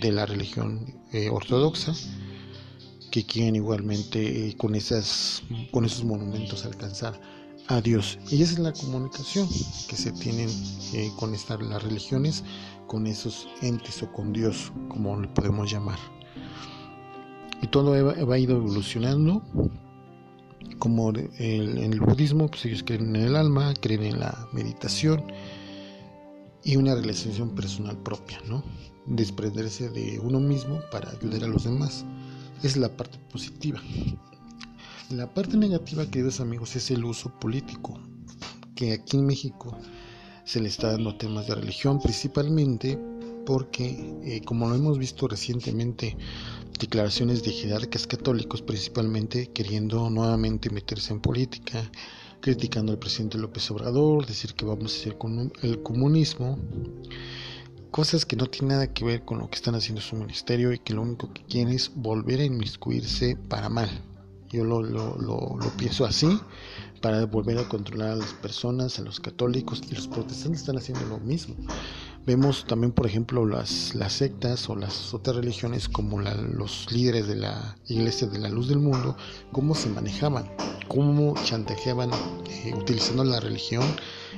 de 0.00 0.12
la 0.12 0.24
religión 0.24 0.94
eh, 1.12 1.28
ortodoxa, 1.28 1.94
que 3.10 3.24
quieren 3.26 3.56
igualmente 3.56 4.48
eh, 4.48 4.56
con, 4.56 4.74
esas, 4.74 5.42
con 5.72 5.84
esos 5.84 6.04
monumentos 6.04 6.64
alcanzar 6.64 7.20
a 7.68 7.80
Dios. 7.80 8.18
Y 8.30 8.42
esa 8.42 8.52
es 8.54 8.58
la 8.58 8.72
comunicación 8.72 9.48
que 9.88 9.96
se 9.96 10.12
tienen 10.12 10.48
eh, 10.92 11.10
con 11.18 11.34
estas 11.34 11.60
las 11.62 11.82
religiones, 11.82 12.44
con 12.92 13.06
esos 13.06 13.48
entes 13.62 14.02
o 14.02 14.12
con 14.12 14.34
Dios, 14.34 14.70
como 14.90 15.18
le 15.18 15.26
podemos 15.28 15.72
llamar. 15.72 15.98
Y 17.62 17.66
todo 17.68 17.90
va, 18.26 18.38
ido 18.38 18.58
evolucionando. 18.58 19.42
Como 20.78 21.10
en 21.10 21.78
el 21.78 22.00
budismo, 22.00 22.48
pues 22.48 22.66
ellos 22.66 22.82
creen 22.84 23.16
en 23.16 23.22
el 23.22 23.36
alma, 23.36 23.72
creen 23.80 24.02
en 24.02 24.20
la 24.20 24.46
meditación 24.52 25.24
y 26.64 26.76
una 26.76 26.94
realización 26.94 27.54
personal 27.54 27.96
propia, 27.96 28.38
¿no? 28.46 28.62
Desprenderse 29.06 29.88
de 29.88 30.20
uno 30.20 30.38
mismo 30.38 30.78
para 30.90 31.12
ayudar 31.12 31.44
a 31.44 31.48
los 31.48 31.64
demás. 31.64 32.04
Es 32.62 32.76
la 32.76 32.94
parte 32.94 33.18
positiva. 33.30 33.80
La 35.08 35.32
parte 35.32 35.56
negativa, 35.56 36.04
queridos 36.04 36.40
amigos, 36.40 36.76
es 36.76 36.90
el 36.90 37.06
uso 37.06 37.30
político, 37.40 37.98
que 38.74 38.92
aquí 38.92 39.16
en 39.16 39.24
México 39.24 39.78
se 40.44 40.60
le 40.60 40.68
está 40.68 40.92
dando 40.92 41.16
temas 41.16 41.46
de 41.46 41.54
religión 41.54 42.00
principalmente 42.00 42.98
porque, 43.44 44.16
eh, 44.24 44.42
como 44.44 44.68
lo 44.68 44.74
hemos 44.74 44.98
visto 44.98 45.28
recientemente, 45.28 46.16
declaraciones 46.78 47.42
de 47.42 47.52
jerarcas 47.52 48.06
católicos 48.06 48.62
principalmente 48.62 49.48
queriendo 49.48 50.10
nuevamente 50.10 50.70
meterse 50.70 51.12
en 51.12 51.20
política, 51.20 51.90
criticando 52.40 52.92
al 52.92 52.98
presidente 52.98 53.38
López 53.38 53.70
Obrador, 53.70 54.26
decir 54.26 54.54
que 54.54 54.64
vamos 54.64 54.92
a 54.92 54.96
hacer 55.00 55.18
con 55.18 55.52
el 55.62 55.82
comunismo, 55.82 56.58
cosas 57.90 58.24
que 58.24 58.36
no 58.36 58.46
tienen 58.46 58.76
nada 58.76 58.92
que 58.92 59.04
ver 59.04 59.24
con 59.24 59.38
lo 59.38 59.48
que 59.48 59.56
están 59.56 59.74
haciendo 59.74 60.00
su 60.00 60.16
ministerio 60.16 60.72
y 60.72 60.78
que 60.78 60.94
lo 60.94 61.02
único 61.02 61.32
que 61.32 61.44
quieren 61.44 61.72
es 61.72 61.92
volver 61.94 62.40
a 62.40 62.44
inmiscuirse 62.44 63.36
para 63.36 63.68
mal. 63.68 63.88
Yo 64.50 64.64
lo, 64.64 64.82
lo, 64.82 65.16
lo, 65.16 65.56
lo 65.56 65.70
pienso 65.76 66.04
así, 66.04 66.38
para 67.02 67.26
volver 67.26 67.58
a 67.58 67.68
controlar 67.68 68.12
a 68.12 68.16
las 68.16 68.32
personas, 68.32 68.98
a 68.98 69.02
los 69.02 69.20
católicos, 69.20 69.82
y 69.90 69.94
los 69.94 70.08
protestantes 70.08 70.60
están 70.60 70.78
haciendo 70.78 71.04
lo 71.06 71.18
mismo. 71.18 71.56
Vemos 72.24 72.64
también, 72.66 72.92
por 72.92 73.04
ejemplo, 73.06 73.44
las, 73.44 73.92
sectas 74.08 74.70
o 74.70 74.76
las 74.76 75.12
otras 75.12 75.34
religiones 75.36 75.88
como 75.88 76.20
los 76.20 76.86
líderes 76.92 77.26
de 77.26 77.34
la 77.34 77.76
Iglesia 77.88 78.28
de 78.28 78.38
la 78.38 78.48
Luz 78.48 78.68
del 78.68 78.78
Mundo, 78.78 79.16
cómo 79.50 79.74
se 79.74 79.88
manejaban, 79.88 80.48
cómo 80.86 81.34
chantajeaban 81.44 82.10
eh, 82.48 82.72
utilizando 82.76 83.24
la 83.24 83.40
religión 83.40 83.84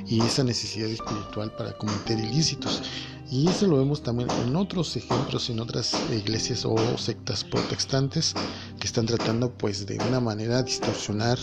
y 0.06 0.22
esa 0.22 0.42
necesidad 0.44 0.88
espiritual 0.88 1.52
para 1.56 1.76
cometer 1.76 2.18
ilícitos. 2.18 2.82
Y 3.30 3.48
eso 3.48 3.66
lo 3.66 3.78
vemos 3.78 4.02
también 4.02 4.30
en 4.30 4.54
otros 4.56 4.96
ejemplos, 4.96 5.50
en 5.50 5.60
otras 5.60 5.94
iglesias 6.10 6.64
o 6.64 6.76
sectas 6.96 7.44
protestantes 7.44 8.34
que 8.78 8.86
están 8.86 9.06
tratando 9.06 9.50
pues 9.50 9.86
de 9.86 9.98
una 10.08 10.20
manera 10.20 10.62
distorsionar 10.62 11.38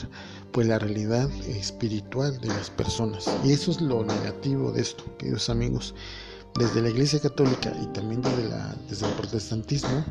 pues 0.51 0.67
la 0.67 0.79
realidad 0.79 1.29
espiritual 1.47 2.39
de 2.39 2.49
las 2.49 2.69
personas. 2.69 3.29
Y 3.43 3.51
eso 3.51 3.71
es 3.71 3.81
lo 3.81 4.03
negativo 4.03 4.71
de 4.71 4.81
esto, 4.81 5.03
queridos 5.17 5.49
amigos. 5.49 5.95
Desde 6.59 6.81
la 6.81 6.89
Iglesia 6.89 7.19
Católica 7.19 7.73
y 7.81 7.85
también 7.87 8.21
desde, 8.21 9.05
el 9.05 9.13
protestantismo 9.13 10.03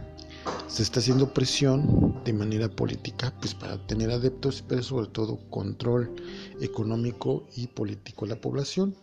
se 0.69 0.83
está 0.83 1.01
haciendo 1.01 1.35
presión 1.35 2.23
de 2.25 2.33
manera 2.33 2.69
política 2.69 3.35
pues 3.41 3.55
para 3.55 3.87
tener 3.87 4.11
adeptos 4.11 4.65
pero 4.67 4.83
sobre 4.83 5.09
todo 5.09 5.39
control 5.51 6.15
económico 6.63 7.47
y 7.57 7.67
político 7.67 8.25
de 8.25 8.35
la 8.35 8.41
población. 8.41 8.95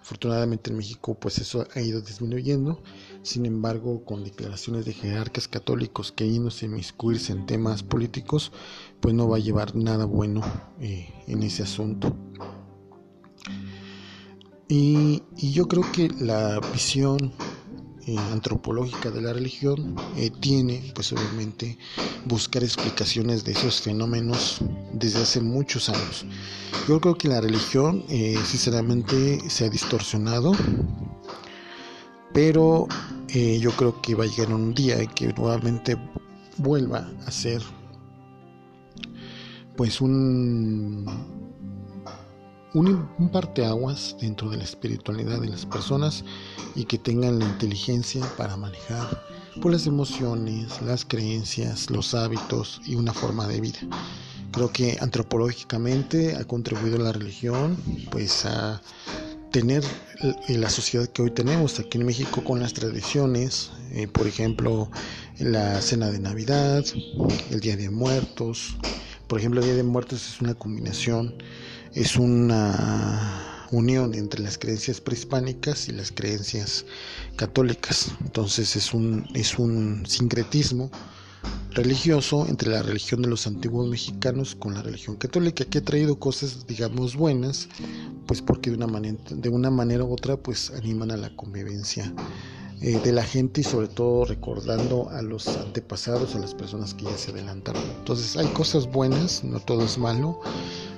Afortunadamente 0.00 0.70
en 0.70 0.76
México 0.76 1.18
pues 1.18 1.38
eso 1.38 1.66
ha 1.74 1.80
ido 1.80 2.00
disminuyendo. 2.00 2.80
Sin 3.22 3.46
embargo 3.46 4.04
con 4.04 4.22
declaraciones 4.22 4.84
de 4.84 4.92
jerarcas 4.92 5.48
católicos 5.48 6.12
que 6.12 6.30
yéndose 6.30 6.66
a 6.66 6.68
inmiscuirse 6.68 7.32
en 7.32 7.46
temas 7.46 7.82
políticos 7.82 8.52
pues 9.00 9.14
no 9.14 9.28
va 9.28 9.36
a 9.36 9.40
llevar 9.40 9.74
nada 9.76 10.04
bueno 10.04 10.42
eh, 10.80 11.08
en 11.26 11.42
ese 11.42 11.62
asunto 11.62 12.16
y, 14.68 15.22
yo 15.36 15.68
creo 15.68 15.84
que 15.92 16.10
la 16.18 16.58
visión 16.72 17.32
eh, 18.06 18.16
antropológica 18.32 19.10
de 19.10 19.20
la 19.20 19.32
religión 19.32 19.94
eh, 20.16 20.30
tiene, 20.40 20.90
pues 20.94 21.12
obviamente, 21.12 21.78
buscar 22.24 22.64
explicaciones 22.64 23.44
de 23.44 23.52
esos 23.52 23.80
fenómenos 23.80 24.58
desde 24.92 25.22
hace 25.22 25.40
muchos 25.40 25.88
años. 25.88 26.26
Yo 26.88 27.00
creo 27.00 27.16
que 27.16 27.28
la 27.28 27.40
religión, 27.40 28.04
sinceramente, 28.08 29.38
se 29.48 29.66
ha 29.66 29.68
distorsionado, 29.68 30.52
pero 32.32 32.88
yo 33.28 33.70
creo 33.72 34.00
que 34.02 34.14
va 34.14 34.24
a 34.24 34.26
llegar 34.26 34.52
un 34.52 34.74
día 34.74 35.00
en 35.00 35.08
que 35.10 35.32
nuevamente 35.32 35.96
vuelva 36.58 37.10
a 37.26 37.30
ser, 37.30 37.62
pues, 39.76 40.00
un 40.00 41.06
un, 42.78 43.30
parteaguas 43.32 44.16
dentro 44.20 44.50
de 44.50 44.58
la 44.58 44.64
espiritualidad 44.64 45.40
de 45.40 45.48
las 45.48 45.64
personas 45.64 46.24
y 46.74 46.84
que 46.84 46.98
tengan 46.98 47.38
la 47.38 47.46
inteligencia 47.46 48.22
para 48.36 48.56
manejar 48.56 49.22
por 49.62 49.72
las 49.72 49.86
emociones, 49.86 50.82
las 50.82 51.04
creencias, 51.04 51.90
los 51.90 52.14
hábitos 52.14 52.82
y 52.84 52.94
una 52.96 53.14
forma 53.14 53.46
de 53.46 53.60
vida. 53.60 53.78
Creo 54.52 54.70
que 54.72 54.98
antropológicamente 55.00 56.36
ha 56.36 56.44
contribuido 56.44 56.98
la 56.98 57.12
religión 57.12 57.76
pues 58.10 58.44
a 58.44 58.82
tener 59.50 59.82
la 60.48 60.68
sociedad 60.68 61.06
que 61.06 61.22
hoy 61.22 61.30
tenemos 61.30 61.78
aquí 61.78 61.96
en 61.96 62.04
México 62.04 62.44
con 62.44 62.60
las 62.60 62.74
tradiciones, 62.74 63.70
eh, 63.92 64.06
por 64.06 64.26
ejemplo, 64.26 64.90
la 65.38 65.80
cena 65.80 66.10
de 66.10 66.18
Navidad, 66.18 66.84
el 67.50 67.60
Día 67.60 67.76
de 67.76 67.88
Muertos. 67.88 68.76
Por 69.26 69.38
ejemplo, 69.38 69.62
Día 69.62 69.74
de 69.74 69.82
Muertos 69.82 70.28
es 70.28 70.40
una 70.40 70.54
combinación 70.54 71.34
es 71.96 72.16
una 72.16 73.66
unión 73.72 74.14
entre 74.14 74.42
las 74.42 74.58
creencias 74.58 75.00
prehispánicas 75.00 75.88
y 75.88 75.92
las 75.92 76.12
creencias 76.12 76.84
católicas. 77.36 78.12
Entonces 78.20 78.76
es 78.76 78.92
un, 78.92 79.26
es 79.32 79.58
un 79.58 80.04
sincretismo 80.06 80.90
religioso 81.70 82.46
entre 82.48 82.70
la 82.70 82.82
religión 82.82 83.22
de 83.22 83.28
los 83.28 83.46
antiguos 83.46 83.88
mexicanos 83.88 84.54
con 84.54 84.74
la 84.74 84.82
religión 84.82 85.16
católica 85.16 85.64
que 85.64 85.78
ha 85.78 85.84
traído 85.84 86.18
cosas 86.18 86.66
digamos 86.66 87.16
buenas 87.16 87.68
pues 88.26 88.42
porque 88.42 88.70
de 88.70 88.76
una 88.76 88.86
manera 88.86 89.18
de 89.30 89.48
una 89.48 89.70
manera 89.70 90.02
u 90.02 90.12
otra 90.12 90.36
pues 90.36 90.70
animan 90.70 91.10
a 91.12 91.16
la 91.16 91.36
convivencia 91.36 92.12
eh, 92.80 93.00
de 93.02 93.12
la 93.12 93.24
gente 93.24 93.62
y 93.62 93.64
sobre 93.64 93.88
todo 93.88 94.24
recordando 94.24 95.08
a 95.10 95.22
los 95.22 95.56
antepasados 95.56 96.34
a 96.34 96.38
las 96.38 96.54
personas 96.54 96.94
que 96.94 97.04
ya 97.04 97.16
se 97.16 97.30
adelantaron 97.30 97.82
entonces 97.98 98.36
hay 98.36 98.48
cosas 98.48 98.86
buenas 98.86 99.44
no 99.44 99.60
todo 99.60 99.84
es 99.84 99.98
malo 99.98 100.38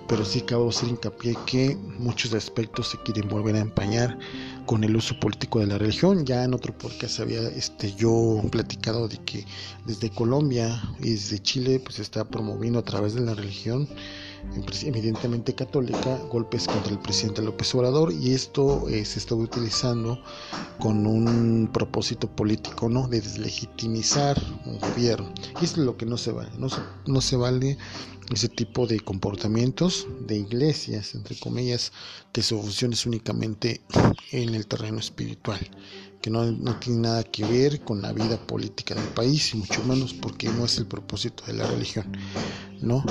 pero 0.09 0.25
sí 0.25 0.41
acabo 0.41 0.71
hacer 0.71 0.89
hincapié 0.89 1.37
que 1.47 1.77
muchos 1.99 2.33
aspectos 2.33 2.89
se 2.89 2.99
quieren 3.03 3.29
volver 3.29 3.55
a 3.57 3.61
empañar 3.61 4.19
con 4.65 4.83
el 4.83 4.97
uso 4.97 5.21
político 5.21 5.61
de 5.61 5.67
la 5.67 5.79
religión. 5.79 6.25
Ya 6.25 6.45
en 6.45 6.55
otro 6.55 6.77
podcast 6.77 7.21
había 7.21 7.43
este, 7.43 7.93
yo 7.95 8.41
platicado 8.51 9.07
de 9.07 9.19
que 9.19 9.45
desde 9.85 10.11
Colombia 10.11 10.83
y 11.01 11.11
desde 11.11 11.39
Chile 11.41 11.79
pues 11.79 11.97
se 11.97 12.03
está 12.03 12.25
promoviendo 12.25 12.79
a 12.79 12.85
través 12.85 13.15
de 13.15 13.21
la 13.21 13.35
religión 13.35 13.87
evidentemente 14.83 15.55
católica, 15.55 16.17
golpes 16.31 16.67
contra 16.67 16.93
el 16.93 16.99
presidente 16.99 17.43
López 17.43 17.75
Obrador 17.75 18.13
y 18.13 18.33
esto 18.33 18.89
eh, 18.89 19.05
se 19.05 19.19
está 19.19 19.35
utilizando 19.35 20.23
con 20.79 21.07
un 21.07 21.71
propósito 21.73 22.29
político, 22.29 22.89
¿no? 22.89 23.09
De 23.09 23.21
deslegitimizar 23.21 24.41
un 24.65 24.79
gobierno. 24.79 25.33
Y 25.61 25.65
esto 25.65 25.81
es 25.81 25.87
lo 25.87 25.97
que 25.97 26.07
no 26.07 26.17
se 26.17 26.33
vale, 26.33 26.51
no 26.59 26.69
no 27.07 27.21
se 27.21 27.37
vale 27.37 27.79
ese 28.33 28.49
tipo 28.49 28.87
de 28.87 29.01
comportamientos 29.01 30.07
de 30.27 30.37
iglesias, 30.37 31.15
entre 31.15 31.37
comillas, 31.37 31.93
que 32.33 32.43
su 32.43 32.61
función 32.61 32.93
es 32.93 33.07
únicamente 33.07 33.81
en 34.33 34.55
el 34.55 34.67
terreno 34.67 34.99
espiritual, 34.99 35.59
que 36.21 36.31
no, 36.31 36.45
no, 36.45 36.79
tiene 36.79 37.01
nada 37.01 37.25
que 37.25 37.45
ver 37.45 37.81
con 37.81 38.03
la 38.03 38.13
vida 38.13 38.37
política 38.47 38.95
del 38.95 39.09
país, 39.09 39.55
y 39.55 39.59
mucho 39.59 39.83
menos 39.85 40.13
porque 40.13 40.49
no 40.49 40.67
es 40.67 40.77
el 40.79 40.87
propósito 40.87 41.45
de 41.47 41.55
la 41.55 41.67
religión, 41.67 42.13
¿no? 42.83 43.03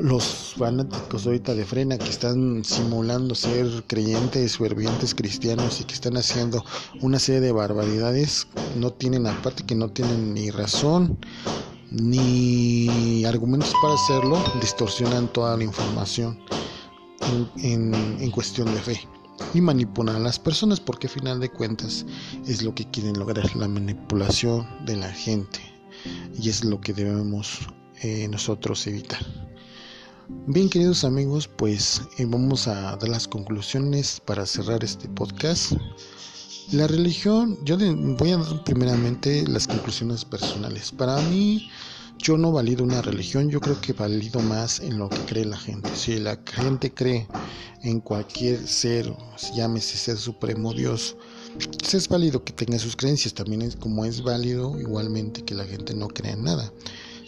Los 0.00 0.54
fanáticos 0.56 1.26
ahorita 1.26 1.54
de 1.54 1.64
frena 1.64 1.98
que 1.98 2.08
están 2.08 2.64
simulando 2.64 3.34
ser 3.34 3.66
creyentes, 3.88 4.56
fervientes 4.56 5.12
cristianos 5.12 5.80
y 5.80 5.84
que 5.84 5.94
están 5.94 6.16
haciendo 6.16 6.64
una 7.00 7.18
serie 7.18 7.40
de 7.40 7.52
barbaridades, 7.52 8.46
no 8.76 8.92
tienen, 8.92 9.26
aparte 9.26 9.64
que 9.64 9.74
no 9.74 9.90
tienen 9.90 10.34
ni 10.34 10.50
razón, 10.50 11.18
ni 11.90 13.24
argumentos 13.24 13.72
para 13.82 13.94
hacerlo, 13.94 14.38
distorsionan 14.60 15.32
toda 15.32 15.56
la 15.56 15.64
información 15.64 16.38
en, 17.62 18.30
cuestión 18.30 18.72
de 18.72 18.80
fe 18.80 19.00
y 19.52 19.60
manipulan 19.60 20.16
a 20.16 20.20
las 20.20 20.38
personas 20.38 20.78
porque 20.78 21.08
a 21.08 21.10
final 21.10 21.40
de 21.40 21.48
cuentas 21.48 22.06
es 22.46 22.62
lo 22.62 22.72
que 22.72 22.88
quieren 22.90 23.18
lograr, 23.18 23.54
la 23.56 23.66
manipulación 23.66 24.66
de 24.84 24.96
la 24.96 25.10
gente 25.10 25.60
y 26.40 26.48
es 26.48 26.64
lo 26.64 26.80
que 26.80 26.92
debemos 26.92 27.58
eh, 28.02 28.28
nosotros 28.28 28.86
evitar. 28.86 29.47
Bien, 30.28 30.68
queridos 30.68 31.04
amigos, 31.04 31.48
pues 31.48 32.02
eh, 32.18 32.26
vamos 32.26 32.68
a 32.68 32.96
dar 32.96 33.08
las 33.08 33.26
conclusiones 33.26 34.20
para 34.20 34.44
cerrar 34.44 34.84
este 34.84 35.08
podcast. 35.08 35.72
La 36.70 36.86
religión, 36.86 37.58
yo 37.64 37.78
voy 37.78 38.32
a 38.32 38.36
dar 38.36 38.62
primeramente 38.62 39.46
las 39.48 39.66
conclusiones 39.66 40.26
personales. 40.26 40.92
Para 40.92 41.18
mí, 41.22 41.70
yo 42.18 42.36
no 42.36 42.52
valido 42.52 42.84
una 42.84 43.00
religión, 43.00 43.48
yo 43.48 43.58
creo 43.58 43.80
que 43.80 43.94
valido 43.94 44.40
más 44.40 44.80
en 44.80 44.98
lo 44.98 45.08
que 45.08 45.16
cree 45.20 45.46
la 45.46 45.56
gente. 45.56 45.88
Si 45.94 46.18
la 46.18 46.38
gente 46.44 46.92
cree 46.92 47.26
en 47.82 48.00
cualquier 48.00 48.66
ser, 48.68 49.10
llámese 49.54 49.96
ser 49.96 50.18
supremo 50.18 50.74
Dios, 50.74 51.16
pues 51.78 51.94
es 51.94 52.06
válido 52.06 52.44
que 52.44 52.52
tenga 52.52 52.78
sus 52.78 52.96
creencias, 52.96 53.32
también 53.32 53.62
es 53.62 53.76
como 53.76 54.04
es 54.04 54.22
válido 54.22 54.78
igualmente 54.78 55.42
que 55.42 55.54
la 55.54 55.64
gente 55.64 55.94
no 55.94 56.08
crea 56.08 56.32
en 56.32 56.44
nada. 56.44 56.70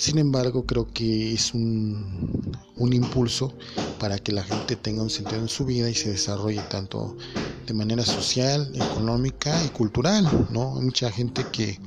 Sin 0.01 0.17
embargo, 0.17 0.65
creo 0.65 0.91
que 0.95 1.35
es 1.35 1.53
un, 1.53 2.57
un 2.77 2.93
impulso 2.95 3.53
para 3.99 4.19
que 4.19 4.33
la 4.33 4.43
gente 4.43 4.75
tenga 4.75 5.03
un 5.03 5.11
sentido 5.11 5.43
en 5.43 5.49
su 5.51 5.67
vida 5.67 5.91
y 5.91 5.95
se 5.95 6.09
desarrolle 6.09 6.63
tanto 6.71 7.19
de 7.67 7.75
manera 7.75 8.03
social, 8.03 8.73
económica 8.75 9.63
y 9.63 9.69
cultural, 9.69 10.27
¿no? 10.51 10.79
Hay 10.79 10.85
mucha 10.87 11.13
gente 11.13 11.45
que 11.53 11.79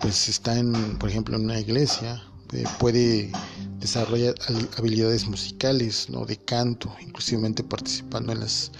pues 0.00 0.28
está 0.28 0.58
en, 0.58 0.98
por 0.98 1.08
ejemplo, 1.08 1.36
en 1.36 1.44
una 1.44 1.60
iglesia 1.60 2.24
eh, 2.52 2.64
puede 2.80 3.30
desarrollar 3.78 4.34
habilidades 4.76 5.28
musicales, 5.28 6.10
¿no? 6.10 6.26
de 6.26 6.36
canto, 6.38 6.92
inclusive 7.06 7.48
participando 7.62 8.32
en 8.32 8.40
las 8.40 8.72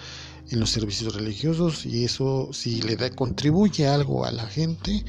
en 0.50 0.60
los 0.60 0.70
servicios 0.70 1.14
religiosos 1.14 1.86
y 1.86 2.04
eso 2.04 2.50
si 2.52 2.82
le 2.82 2.96
da 2.96 3.08
contribuye 3.10 3.86
algo 3.86 4.24
a 4.24 4.30
la 4.30 4.46
gente, 4.46 5.04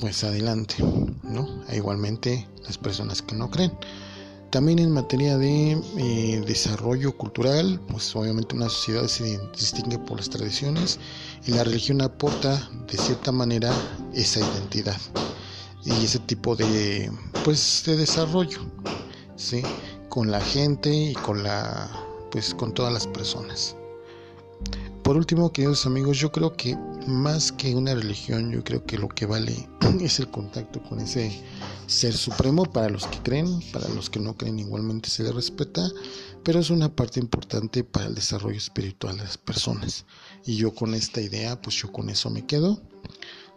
pues 0.00 0.24
adelante, 0.24 0.76
¿no? 1.22 1.46
E 1.68 1.76
igualmente 1.76 2.48
las 2.64 2.78
personas 2.78 3.22
que 3.22 3.34
no 3.34 3.50
creen. 3.50 3.72
También 4.50 4.80
en 4.80 4.90
materia 4.90 5.38
de 5.38 5.80
eh, 5.96 6.42
desarrollo 6.44 7.16
cultural, 7.16 7.80
pues 7.88 8.16
obviamente 8.16 8.56
una 8.56 8.68
sociedad 8.68 9.06
se 9.06 9.38
distingue 9.56 9.98
por 9.98 10.16
las 10.16 10.28
tradiciones 10.28 10.98
y 11.46 11.52
la 11.52 11.62
religión 11.62 12.02
aporta 12.02 12.68
de 12.90 12.98
cierta 12.98 13.30
manera 13.30 13.72
esa 14.12 14.40
identidad 14.40 14.96
y 15.84 16.04
ese 16.04 16.18
tipo 16.18 16.56
de 16.56 17.10
pues 17.44 17.82
de 17.86 17.96
desarrollo 17.96 18.60
¿sí? 19.36 19.62
con 20.08 20.30
la 20.30 20.40
gente 20.40 20.92
y 20.92 21.14
con 21.14 21.42
la 21.42 21.90
pues 22.30 22.54
con 22.54 22.74
todas 22.74 22.92
las 22.92 23.06
personas 23.06 23.76
por 25.02 25.16
último 25.16 25.52
queridos 25.52 25.86
amigos 25.86 26.18
yo 26.18 26.30
creo 26.30 26.54
que 26.54 26.76
más 27.06 27.52
que 27.52 27.74
una 27.74 27.94
religión 27.94 28.50
yo 28.50 28.62
creo 28.62 28.84
que 28.84 28.98
lo 28.98 29.08
que 29.08 29.26
vale 29.26 29.68
es 30.00 30.18
el 30.20 30.30
contacto 30.30 30.82
con 30.82 31.00
ese 31.00 31.42
ser 31.86 32.12
supremo 32.14 32.64
para 32.64 32.88
los 32.88 33.06
que 33.06 33.18
creen 33.18 33.60
para 33.72 33.88
los 33.88 34.10
que 34.10 34.20
no 34.20 34.36
creen 34.36 34.58
igualmente 34.58 35.08
se 35.08 35.22
les 35.22 35.34
respeta 35.34 35.90
pero 36.42 36.60
es 36.60 36.70
una 36.70 36.94
parte 36.94 37.20
importante 37.20 37.84
para 37.84 38.06
el 38.06 38.14
desarrollo 38.14 38.56
espiritual 38.56 39.16
de 39.18 39.24
las 39.24 39.38
personas. 39.38 40.06
Y 40.46 40.56
yo 40.56 40.74
con 40.74 40.94
esta 40.94 41.20
idea 41.20 41.60
pues 41.60 41.76
yo 41.76 41.92
con 41.92 42.08
eso 42.08 42.30
me 42.30 42.46
quedo. 42.46 42.80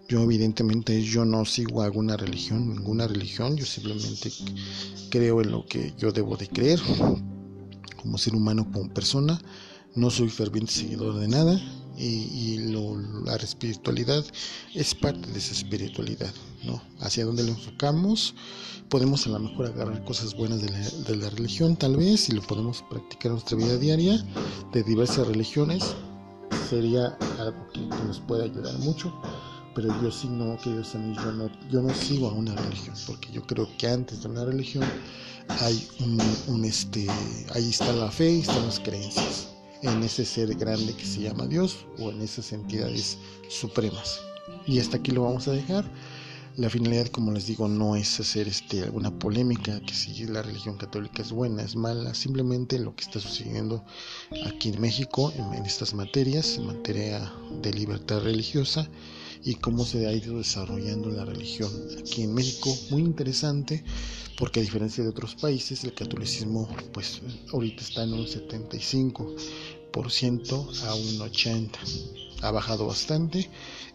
Yo 0.10 0.22
evidentemente 0.22 1.02
yo 1.02 1.24
no 1.24 1.46
sigo 1.46 1.82
alguna 1.82 2.18
religión, 2.18 2.68
ninguna 2.68 3.08
religión, 3.08 3.56
yo 3.56 3.66
simplemente 3.66 4.32
creo 5.10 5.42
en 5.42 5.52
lo 5.52 5.66
que 5.66 5.94
yo 5.98 6.12
debo 6.12 6.36
de 6.36 6.50
creer 6.50 6.82
como 7.96 8.18
ser 8.18 8.36
humano, 8.36 8.70
como 8.72 8.94
persona. 8.94 9.42
No 9.96 10.10
soy 10.10 10.30
ferviente 10.30 10.74
seguidor 10.74 11.20
de 11.20 11.28
nada 11.28 11.62
y, 11.98 12.58
la 13.26 13.36
espiritualidad 13.36 14.26
es 14.74 14.96
parte 14.96 15.30
de 15.32 15.40
esa 15.40 15.54
espiritualidad, 15.54 16.34
¿no? 16.64 16.82
Hacia 17.00 17.26
dónde 17.26 17.44
lo 17.44 17.50
enfocamos, 17.50 18.36
podemos 18.90 19.26
a 19.28 19.30
lo 19.32 19.40
mejor 19.40 19.68
agarrar 19.68 20.04
cosas 20.04 20.36
buenas 20.36 20.62
de 20.62 20.70
la, 20.70 20.80
de 20.80 21.16
la 21.16 21.30
religión 21.30 21.76
tal 21.76 21.98
vez 21.98 22.30
y 22.30 22.34
lo 22.34 22.42
podemos 22.42 22.84
practicar 22.90 23.28
en 23.28 23.34
nuestra 23.34 23.58
vida 23.58 23.78
diaria 23.78 24.24
de 24.72 24.84
diversas 24.84 25.28
religiones, 25.28 25.96
sería 26.70 27.18
algo 27.40 27.68
que 27.74 27.80
nos 27.80 28.20
puede 28.22 28.46
ayudar 28.46 28.78
mucho 28.80 29.14
pero 29.76 29.90
yo 30.02 30.12
sí 30.12 30.28
no, 30.28 30.58
queridos 30.58 30.94
amigos, 30.96 31.24
yo 31.24 31.32
no, 31.32 31.50
yo 31.70 31.82
no 31.82 31.94
sigo 31.94 32.30
a 32.30 32.34
una 32.34 32.56
religión, 32.56 32.96
porque 33.08 33.32
yo 33.32 33.42
creo 33.42 33.68
que 33.78 33.88
antes 33.88 34.22
de 34.22 34.30
una 34.30 34.46
religión 34.46 34.84
hay 35.48 35.88
un, 36.48 36.64
este, 36.64 37.08
ahí 37.54 37.70
está 37.70 37.92
la 37.94 38.12
fe 38.12 38.34
y 38.34 38.40
están 38.42 38.66
las 38.66 38.80
creencias 38.80 39.53
en 39.84 40.02
ese 40.04 40.26
ser 40.26 40.56
grande 40.56 40.94
que 40.94 41.06
se 41.06 41.22
llama 41.22 41.46
Dios 41.46 41.86
o 42.00 42.10
en 42.10 42.22
esas 42.22 42.52
entidades 42.54 43.18
supremas. 43.50 44.22
Y 44.66 44.80
hasta 44.80 44.98
aquí 44.98 45.12
lo 45.12 45.24
vamos 45.24 45.48
a 45.48 45.52
dejar. 45.52 45.86
La 46.56 46.70
finalidad, 46.70 47.08
como 47.08 47.32
les 47.32 47.48
digo, 47.48 47.68
no 47.68 47.96
es 47.96 48.20
hacer 48.20 48.48
este, 48.48 48.84
alguna 48.84 49.18
polémica, 49.18 49.80
que 49.82 49.94
si 49.94 50.26
la 50.26 50.44
religión 50.44 50.78
católica 50.78 51.24
es 51.24 51.32
buena, 51.32 51.64
es 51.64 51.76
mala, 51.76 52.14
simplemente 52.14 52.78
lo 52.78 52.96
que 52.96 53.04
está 53.04 53.20
sucediendo 53.20 53.84
aquí 54.46 54.70
en 54.70 54.80
México 54.80 55.34
en, 55.36 55.54
en 55.56 55.66
estas 55.66 55.96
materias, 55.96 56.58
en 56.58 56.68
materia 56.68 57.34
de 57.62 57.74
libertad 57.74 58.22
religiosa 58.22 58.88
y 59.44 59.56
cómo 59.56 59.84
se 59.84 60.08
ha 60.08 60.14
ido 60.14 60.38
desarrollando 60.38 61.10
la 61.10 61.26
religión 61.26 61.72
aquí 62.00 62.22
en 62.22 62.34
México. 62.34 62.76
Muy 62.92 63.02
interesante 63.02 63.84
porque 64.38 64.60
a 64.60 64.64
diferencia 64.64 65.04
de 65.04 65.10
otros 65.10 65.36
países 65.36 65.84
el 65.84 65.94
catolicismo 65.94 66.68
pues 66.92 67.22
ahorita 67.52 67.82
está 67.82 68.04
en 68.04 68.14
un 68.14 68.26
75% 68.26 69.36
a 69.96 70.96
un 70.96 71.20
80%. 71.20 71.70
Ha 72.42 72.52
bajado 72.52 72.88
bastante 72.88 73.50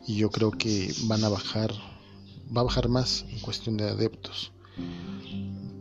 y 0.06 0.16
yo 0.16 0.30
creo 0.30 0.50
que 0.50 0.94
van 1.02 1.22
a 1.24 1.28
bajar, 1.28 1.72
va 2.56 2.62
a 2.62 2.64
bajar 2.64 2.88
más 2.88 3.26
en 3.30 3.40
cuestión 3.40 3.76
de 3.76 3.90
adeptos 3.90 4.52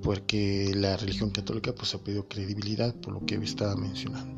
porque 0.07 0.71
la 0.73 0.95
religión 0.95 1.31
católica 1.31 1.75
pues 1.75 1.93
ha 1.93 1.97
perdido 1.97 2.27
credibilidad 2.29 2.95
por 2.95 3.13
lo 3.13 3.25
que 3.25 3.35
estaba 3.35 3.75
mencionando. 3.75 4.35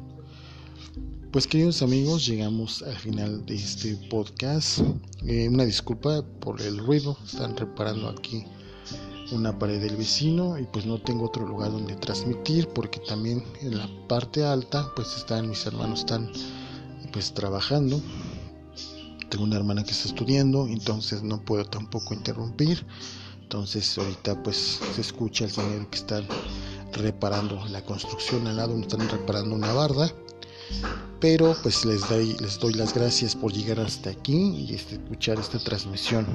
Pues 1.31 1.45
queridos 1.45 1.83
amigos, 1.83 2.25
llegamos 2.25 2.81
al 2.81 2.95
final 2.95 3.45
de 3.45 3.55
este 3.55 3.95
podcast. 4.09 4.79
Eh, 5.27 5.47
una 5.47 5.65
disculpa 5.65 6.23
por 6.39 6.59
el 6.61 6.79
ruido, 6.79 7.17
están 7.23 7.55
reparando 7.55 8.09
aquí 8.09 8.45
una 9.31 9.57
pared 9.57 9.81
del 9.81 9.95
vecino 9.95 10.57
y 10.57 10.63
pues 10.63 10.85
no 10.85 10.99
tengo 10.99 11.25
otro 11.25 11.45
lugar 11.45 11.71
donde 11.71 11.95
transmitir 11.95 12.67
porque 12.69 12.99
también 12.99 13.43
en 13.61 13.77
la 13.77 13.89
parte 14.07 14.43
alta 14.45 14.91
pues 14.95 15.15
están 15.15 15.49
mis 15.49 15.65
hermanos 15.65 16.01
están 16.01 16.31
pues 17.11 17.33
trabajando. 17.33 18.01
Tengo 19.29 19.43
una 19.43 19.57
hermana 19.57 19.83
que 19.83 19.91
está 19.91 20.09
estudiando, 20.09 20.67
entonces 20.67 21.21
no 21.21 21.41
puedo 21.41 21.65
tampoco 21.65 22.13
interrumpir. 22.13 22.85
Entonces 23.41 23.97
ahorita 23.97 24.41
pues 24.43 24.79
se 24.95 25.01
escucha 25.01 25.45
el 25.45 25.51
sonido 25.51 25.89
que 25.89 25.97
están 25.97 26.25
reparando 26.93 27.63
la 27.67 27.83
construcción 27.83 28.47
al 28.47 28.57
lado, 28.57 28.77
están 28.77 29.07
reparando 29.09 29.55
una 29.55 29.71
barda 29.73 30.11
pero 31.19 31.55
pues 31.61 31.83
les 31.85 32.07
doy, 32.07 32.35
les 32.39 32.59
doy 32.59 32.73
las 32.73 32.93
gracias 32.93 33.35
por 33.35 33.51
llegar 33.51 33.79
hasta 33.79 34.09
aquí 34.11 34.65
y 34.67 34.73
este, 34.73 34.95
escuchar 34.95 35.37
esta 35.39 35.59
transmisión. 35.59 36.25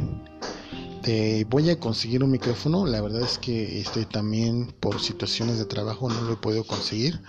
Voy 1.49 1.71
a 1.71 1.79
conseguir 1.79 2.25
un 2.25 2.31
micrófono, 2.31 2.87
la 2.87 3.01
verdad 3.01 3.23
es 3.23 3.39
que 3.39 3.81
este, 3.81 4.07
también 4.07 4.75
por 4.81 5.01
situaciones 5.01 5.59
de 5.59 5.67
trabajo 5.67 6.09
no 6.09 6.21
lo 6.23 6.33
he 6.33 6.37
podido 6.37 6.65
conseguir 6.65 7.21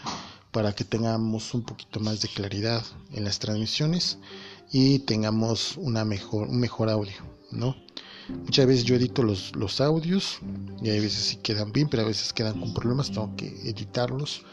para 0.51 0.73
que 0.73 0.85
tengamos 0.85 1.53
un 1.53 1.63
poquito 1.63 1.99
más 1.99 2.21
de 2.21 2.29
claridad 2.29 2.83
en 3.11 3.25
las 3.25 3.39
transmisiones 3.39 4.17
y 4.71 4.99
tengamos 4.99 5.75
una 5.77 6.05
mejor, 6.05 6.47
un 6.47 6.59
mejor 6.59 6.89
audio, 6.89 7.15
¿no? 7.51 7.75
Muchas 8.29 8.65
veces 8.65 8.85
yo 8.85 8.95
edito 8.95 9.21
los, 9.21 9.55
los 9.55 9.81
audios 9.81 10.39
y 10.81 10.89
hay 10.89 10.99
veces 10.99 11.25
sí 11.25 11.35
quedan 11.37 11.71
bien, 11.71 11.89
pero 11.89 12.03
a 12.03 12.07
veces 12.07 12.33
quedan 12.33 12.59
con 12.59 12.73
problemas, 12.73 13.11
tengo 13.11 13.35
que 13.35 13.47
editarlos 13.69 14.43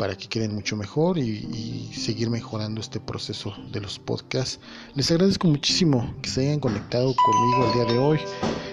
para 0.00 0.16
que 0.16 0.28
queden 0.28 0.54
mucho 0.54 0.78
mejor 0.78 1.18
y, 1.18 1.90
seguir 1.92 2.30
mejorando 2.30 2.80
este 2.80 2.98
proceso 2.98 3.52
de 3.70 3.82
los 3.82 3.98
podcasts. 3.98 4.58
Les 4.94 5.10
agradezco 5.10 5.46
muchísimo 5.46 6.14
que 6.22 6.30
se 6.30 6.40
hayan 6.40 6.58
conectado 6.58 7.14
conmigo 7.14 7.66
el 7.66 7.72
día 7.74 7.92
de 7.92 7.98
hoy 7.98 8.18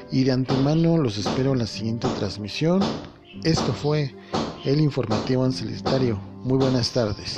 y 0.09 0.23
de 0.23 0.31
antemano 0.31 0.97
los 0.97 1.17
espero 1.17 1.51
en 1.51 1.59
la 1.59 1.67
siguiente 1.67 2.07
transmisión. 2.17 2.81
Esto 3.43 3.73
fue 3.73 4.15
el 4.63 4.79
informativo 4.79 5.43
ancelestario. 5.43 6.17
Muy 6.45 6.59
buenas 6.59 6.93
tardes. 6.93 7.35